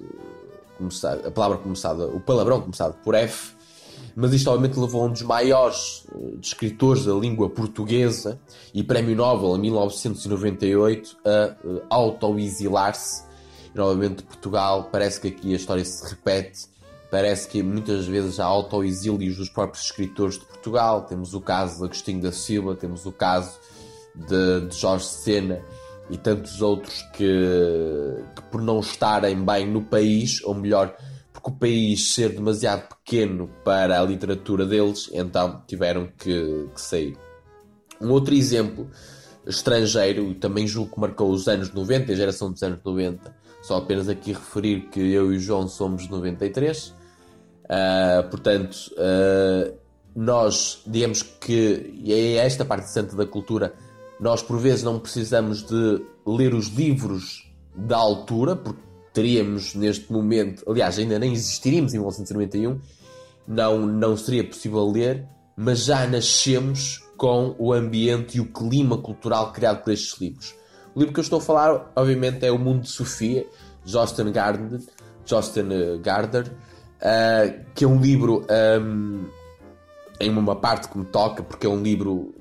a 1.26 1.30
palavra 1.30 1.58
começada, 1.58 2.06
o 2.06 2.20
palavrão 2.20 2.60
começado 2.60 2.94
por 3.02 3.14
F, 3.14 3.56
mas 4.20 4.32
isto 4.32 4.50
obviamente 4.50 4.76
levou 4.80 5.06
um 5.06 5.12
dos 5.12 5.22
maiores 5.22 6.04
uh, 6.12 6.40
escritores 6.42 7.04
da 7.04 7.12
língua 7.12 7.48
portuguesa 7.48 8.36
e 8.74 8.82
prémio 8.82 9.14
Nobel 9.14 9.54
em 9.54 9.60
1998 9.60 11.16
a 11.24 11.54
uh, 11.64 11.82
auto-exilar-se. 11.88 13.22
Novamente, 13.72 14.24
Portugal, 14.24 14.88
parece 14.90 15.20
que 15.20 15.28
aqui 15.28 15.52
a 15.52 15.56
história 15.56 15.84
se 15.84 16.04
repete. 16.04 16.66
Parece 17.12 17.46
que 17.46 17.62
muitas 17.62 18.06
vezes 18.06 18.40
há 18.40 18.44
auto-exílios 18.44 19.36
dos 19.36 19.48
próprios 19.48 19.84
escritores 19.84 20.34
de 20.36 20.46
Portugal. 20.46 21.02
Temos 21.02 21.32
o 21.32 21.40
caso 21.40 21.78
de 21.78 21.84
Agostinho 21.84 22.20
da 22.20 22.32
Silva, 22.32 22.74
temos 22.74 23.06
o 23.06 23.12
caso 23.12 23.56
de, 24.16 24.66
de 24.66 24.76
Jorge 24.76 25.04
Sena 25.04 25.62
e 26.10 26.16
tantos 26.16 26.60
outros 26.60 27.02
que, 27.12 28.24
que, 28.34 28.42
por 28.50 28.60
não 28.60 28.80
estarem 28.80 29.44
bem 29.44 29.70
no 29.70 29.80
país, 29.80 30.42
ou 30.42 30.56
melhor, 30.56 30.92
o 31.48 31.52
país 31.52 32.14
ser 32.14 32.30
demasiado 32.30 32.88
pequeno 32.88 33.50
para 33.64 34.00
a 34.00 34.04
literatura 34.04 34.66
deles, 34.66 35.10
então 35.12 35.62
tiveram 35.66 36.08
que, 36.18 36.68
que 36.74 36.80
sair. 36.80 37.16
Um 38.00 38.10
outro 38.10 38.34
exemplo 38.34 38.88
estrangeiro, 39.46 40.30
e 40.30 40.34
também 40.34 40.66
julgo 40.66 40.94
que 40.94 41.00
marcou 41.00 41.30
os 41.30 41.48
anos 41.48 41.72
90, 41.72 42.12
a 42.12 42.14
geração 42.14 42.52
dos 42.52 42.62
anos 42.62 42.80
90, 42.84 43.34
só 43.62 43.78
apenas 43.78 44.08
aqui 44.08 44.32
referir 44.32 44.88
que 44.90 45.00
eu 45.00 45.32
e 45.32 45.36
o 45.36 45.40
João 45.40 45.66
somos 45.66 46.02
de 46.04 46.10
93, 46.10 46.88
uh, 46.88 48.28
portanto, 48.30 48.76
uh, 48.92 49.74
nós, 50.14 50.82
digamos 50.86 51.22
que, 51.22 51.92
e 52.02 52.12
é 52.12 52.34
esta 52.36 52.64
parte 52.64 52.90
santa 52.90 53.16
da 53.16 53.26
cultura, 53.26 53.74
nós, 54.20 54.42
por 54.42 54.58
vezes, 54.58 54.82
não 54.82 54.98
precisamos 54.98 55.62
de 55.62 56.02
ler 56.26 56.52
os 56.52 56.66
livros 56.66 57.50
da 57.74 57.96
altura, 57.96 58.56
porque 58.56 58.87
teríamos 59.18 59.74
neste 59.74 60.12
momento, 60.12 60.62
aliás, 60.70 60.96
ainda 60.96 61.18
nem 61.18 61.32
existiríamos 61.32 61.92
em 61.92 61.96
1991, 61.96 62.80
não, 63.48 63.84
não 63.84 64.16
seria 64.16 64.44
possível 64.44 64.88
ler, 64.88 65.26
mas 65.56 65.86
já 65.86 66.06
nascemos 66.06 67.02
com 67.16 67.52
o 67.58 67.72
ambiente 67.72 68.38
e 68.38 68.40
o 68.40 68.44
clima 68.44 68.96
cultural 68.96 69.52
criado 69.52 69.82
por 69.82 69.92
estes 69.92 70.20
livros. 70.20 70.54
O 70.94 71.00
livro 71.00 71.12
que 71.12 71.18
eu 71.18 71.22
estou 71.22 71.40
a 71.40 71.42
falar, 71.42 71.92
obviamente, 71.96 72.46
é 72.46 72.52
O 72.52 72.58
Mundo 72.60 72.82
de 72.82 72.90
Sofia, 72.90 73.44
Justin 73.84 74.30
Gardner, 74.30 74.80
Justin 75.26 75.68
Gardner, 76.00 76.46
uh, 76.46 77.64
que 77.74 77.82
é 77.84 77.88
um 77.88 78.00
livro 78.00 78.46
um, 78.80 79.26
em 80.20 80.30
uma 80.30 80.54
parte 80.54 80.88
que 80.88 80.96
me 80.96 81.06
toca, 81.06 81.42
porque 81.42 81.66
é 81.66 81.68
um 81.68 81.82
livro 81.82 82.32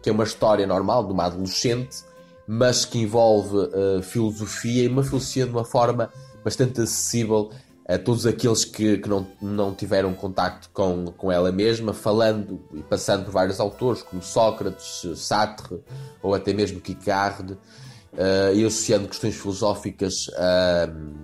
que 0.00 0.08
é 0.08 0.12
uma 0.12 0.22
história 0.22 0.68
normal 0.68 1.04
de 1.04 1.12
uma 1.12 1.24
adolescente, 1.24 2.04
mas 2.46 2.84
que 2.84 2.98
envolve 2.98 3.56
uh, 3.56 4.02
filosofia 4.02 4.84
e 4.84 4.88
uma 4.88 5.02
filosofia 5.02 5.46
de 5.46 5.52
uma 5.52 5.64
forma 5.64 6.10
bastante 6.44 6.80
acessível 6.80 7.50
a 7.86 7.98
todos 7.98 8.26
aqueles 8.26 8.64
que, 8.64 8.98
que 8.98 9.08
não, 9.08 9.26
não 9.40 9.74
tiveram 9.74 10.14
contacto 10.14 10.70
com, 10.72 11.06
com 11.16 11.30
ela 11.30 11.52
mesma, 11.52 11.92
falando 11.92 12.60
e 12.72 12.82
passando 12.82 13.24
por 13.24 13.32
vários 13.32 13.60
autores, 13.60 14.02
como 14.02 14.22
Sócrates, 14.22 15.06
Sartre 15.18 15.82
ou 16.22 16.34
até 16.34 16.52
mesmo 16.52 16.80
Kierkegaard, 16.80 17.52
uh, 17.52 18.54
e 18.54 18.64
associando 18.64 19.08
questões 19.08 19.34
filosóficas 19.34 20.28
uh, 20.28 21.14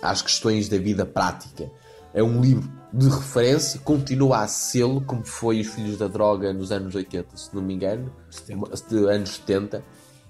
às 0.00 0.22
questões 0.22 0.68
da 0.68 0.78
vida 0.78 1.04
prática. 1.04 1.70
É 2.14 2.22
um 2.22 2.40
livro 2.40 2.70
de 2.92 3.08
referência, 3.08 3.80
continua 3.80 4.38
a 4.38 4.48
sê-lo, 4.48 5.00
como 5.00 5.24
foi 5.24 5.60
Os 5.60 5.66
Filhos 5.66 5.98
da 5.98 6.06
Droga 6.06 6.52
nos 6.52 6.72
anos 6.72 6.94
80, 6.94 7.36
se 7.36 7.54
não 7.54 7.62
me 7.62 7.74
engano, 7.74 8.10
70. 8.30 9.10
anos 9.10 9.30
70. 9.30 9.84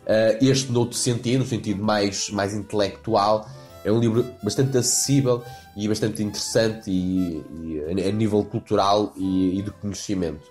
Uh, 0.08 0.42
este, 0.42 0.72
noutro 0.72 0.96
sentido, 0.96 1.40
no 1.40 1.46
sentido 1.46 1.84
mais, 1.84 2.30
mais 2.30 2.54
intelectual, 2.54 3.46
é 3.84 3.92
um 3.92 4.00
livro 4.00 4.24
bastante 4.42 4.76
acessível 4.78 5.44
e 5.76 5.86
bastante 5.86 6.22
interessante 6.22 6.90
e, 6.90 7.44
e 7.62 8.02
a, 8.08 8.10
nível 8.10 8.42
cultural 8.44 9.12
e, 9.16 9.58
e, 9.58 9.62
de 9.62 9.70
conhecimento. 9.70 10.42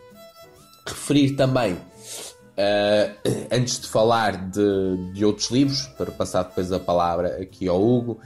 Referir 0.86 1.36
também, 1.36 1.74
uh, 1.74 3.48
antes 3.52 3.80
de 3.80 3.88
falar 3.88 4.50
de, 4.50 5.12
de 5.14 5.26
outros 5.26 5.50
livros, 5.50 5.88
para 5.98 6.12
passar 6.12 6.44
depois 6.44 6.72
a 6.72 6.80
palavra 6.80 7.42
aqui 7.42 7.68
ao 7.68 7.84
Hugo, 7.84 8.20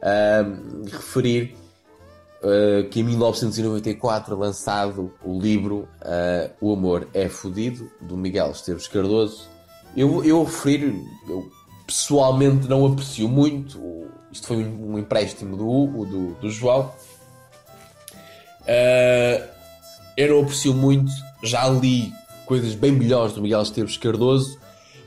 uh, 0.00 0.84
referir 0.84 1.56
uh, 2.42 2.88
que 2.88 3.00
em 3.00 3.02
1994 3.02 4.36
lançado 4.36 5.12
o 5.24 5.40
livro 5.40 5.88
uh, 6.02 6.52
O 6.60 6.72
Amor 6.72 7.08
é 7.12 7.28
Fudido, 7.28 7.90
do 8.00 8.16
Miguel 8.16 8.50
Esteves 8.50 8.86
Cardoso. 8.86 9.53
Eu, 9.96 10.24
eu 10.24 10.42
refiro, 10.42 11.04
eu 11.28 11.50
pessoalmente 11.86 12.66
não 12.66 12.86
aprecio 12.86 13.28
muito, 13.28 14.08
isto 14.32 14.46
foi 14.46 14.56
um, 14.56 14.98
empréstimo 14.98 15.56
do 15.56 16.04
do, 16.04 16.34
do 16.34 16.50
João. 16.50 16.92
Uh, 18.62 19.48
eu 20.16 20.34
não 20.34 20.42
aprecio 20.42 20.74
muito, 20.74 21.10
já 21.42 21.68
li 21.68 22.12
coisas 22.46 22.74
bem 22.74 22.92
melhores 22.92 23.34
do 23.34 23.42
Miguel 23.42 23.62
Esteves 23.62 23.96
Cardoso, 23.96 24.58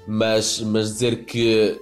mas, 0.08 0.62
mas 0.62 0.94
dizer 0.94 1.26
que 1.26 1.80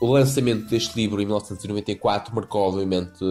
o 0.00 0.06
lançamento 0.12 0.68
deste 0.68 0.96
livro 0.96 1.20
em 1.20 1.26
1994 1.26 2.34
marcou, 2.34 2.62
obviamente, 2.62 3.24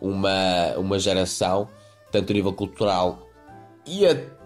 uma, 0.00 0.74
uma 0.76 0.98
geração, 0.98 1.68
tanto 2.12 2.32
a 2.32 2.34
nível 2.34 2.52
cultural 2.52 3.26
e 3.86 4.06
até, 4.06 4.39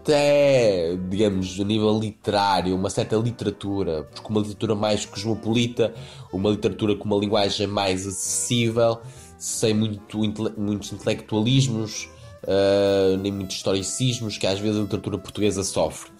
digamos, 1.09 1.59
a 1.59 1.63
nível 1.63 1.99
literário, 1.99 2.75
uma 2.75 2.89
certa 2.89 3.15
literatura, 3.15 4.03
porque 4.03 4.29
uma 4.29 4.39
literatura 4.39 4.75
mais 4.75 5.05
cosmopolita, 5.05 5.93
uma 6.31 6.49
literatura 6.49 6.95
com 6.95 7.05
uma 7.05 7.17
linguagem 7.17 7.67
mais 7.67 8.05
acessível, 8.05 8.99
sem 9.37 9.73
muito, 9.73 10.17
muitos 10.57 10.91
intelectualismos, 10.91 12.09
uh, 12.43 13.17
nem 13.17 13.31
muitos 13.31 13.57
historicismos 13.57 14.37
que 14.37 14.47
às 14.47 14.59
vezes 14.59 14.77
a 14.77 14.83
literatura 14.83 15.17
portuguesa 15.17 15.63
sofre. 15.63 16.11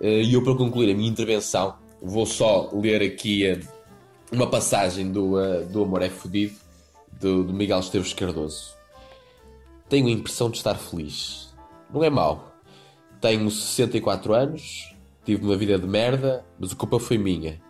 Uh, 0.00 0.06
e 0.06 0.34
eu, 0.34 0.42
para 0.42 0.54
concluir 0.54 0.90
a 0.90 0.94
minha 0.94 1.08
intervenção, 1.08 1.74
vou 2.02 2.26
só 2.26 2.70
ler 2.72 3.02
aqui 3.02 3.50
uh, 3.50 3.60
uma 4.32 4.46
passagem 4.48 5.10
do, 5.10 5.36
do 5.66 5.82
Amor 5.82 6.02
é 6.02 6.08
Fodido, 6.08 6.54
do, 7.12 7.44
do 7.44 7.52
Miguel 7.52 7.80
Esteves 7.80 8.12
Cardoso. 8.12 8.74
Tenho 9.88 10.06
a 10.06 10.10
impressão 10.10 10.50
de 10.50 10.58
estar 10.58 10.76
feliz. 10.76 11.52
Não 11.92 12.04
é 12.04 12.08
mau. 12.08 12.49
Tenho 13.20 13.50
64 13.50 14.32
anos, 14.32 14.94
tive 15.24 15.44
uma 15.44 15.56
vida 15.56 15.78
de 15.78 15.86
merda, 15.86 16.44
mas 16.58 16.72
a 16.72 16.76
culpa 16.76 16.98
foi 16.98 17.18
minha. 17.18 17.60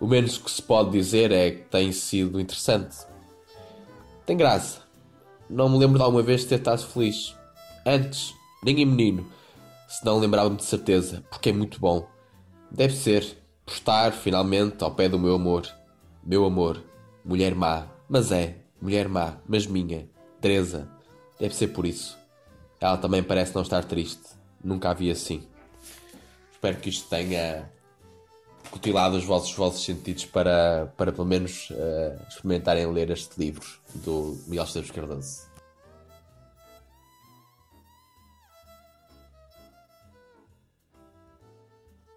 O 0.00 0.06
menos 0.06 0.38
que 0.38 0.50
se 0.50 0.62
pode 0.62 0.90
dizer 0.90 1.30
é 1.30 1.50
que 1.50 1.62
tem 1.64 1.92
sido 1.92 2.40
interessante. 2.40 2.96
Tem 4.24 4.36
graça. 4.36 4.80
Não 5.50 5.68
me 5.68 5.78
lembro 5.78 5.98
de 5.98 6.04
alguma 6.04 6.22
vez 6.22 6.44
ter 6.44 6.54
estado 6.54 6.82
feliz. 6.86 7.34
Antes, 7.84 8.34
nem 8.62 8.80
em 8.80 8.86
menino. 8.86 9.26
Se 9.88 10.04
não 10.04 10.18
lembrava-me 10.18 10.56
de 10.56 10.64
certeza, 10.64 11.24
porque 11.30 11.50
é 11.50 11.52
muito 11.52 11.80
bom. 11.80 12.06
Deve 12.70 12.94
ser, 12.94 13.36
por 13.66 13.72
estar 13.72 14.12
finalmente 14.12 14.84
ao 14.84 14.94
pé 14.94 15.08
do 15.08 15.18
meu 15.18 15.34
amor. 15.34 15.66
Meu 16.24 16.44
amor, 16.44 16.82
mulher 17.24 17.54
má, 17.54 17.86
mas 18.08 18.30
é, 18.30 18.58
mulher 18.80 19.08
má, 19.08 19.38
mas 19.46 19.66
minha, 19.66 20.08
Teresa. 20.40 20.88
Deve 21.38 21.54
ser 21.54 21.68
por 21.68 21.84
isso. 21.84 22.18
Ela 22.80 22.96
também 22.96 23.22
parece 23.22 23.54
não 23.54 23.62
estar 23.62 23.84
triste. 23.84 24.37
Nunca 24.62 24.90
a 24.90 24.94
vi 24.94 25.10
assim. 25.10 25.46
Espero 26.52 26.78
que 26.78 26.90
isto 26.90 27.08
tenha 27.08 27.70
cutilado 28.70 29.16
os 29.16 29.24
vossos, 29.24 29.54
vossos 29.54 29.84
sentidos 29.84 30.24
para, 30.26 30.92
para 30.96 31.12
pelo 31.12 31.26
menos 31.26 31.70
uh, 31.70 32.28
experimentarem 32.28 32.86
ler 32.92 33.10
este 33.10 33.38
livro 33.38 33.66
do 33.94 34.38
Miguel 34.46 34.64
Esteves 34.64 34.90
Cardoso. 34.90 35.47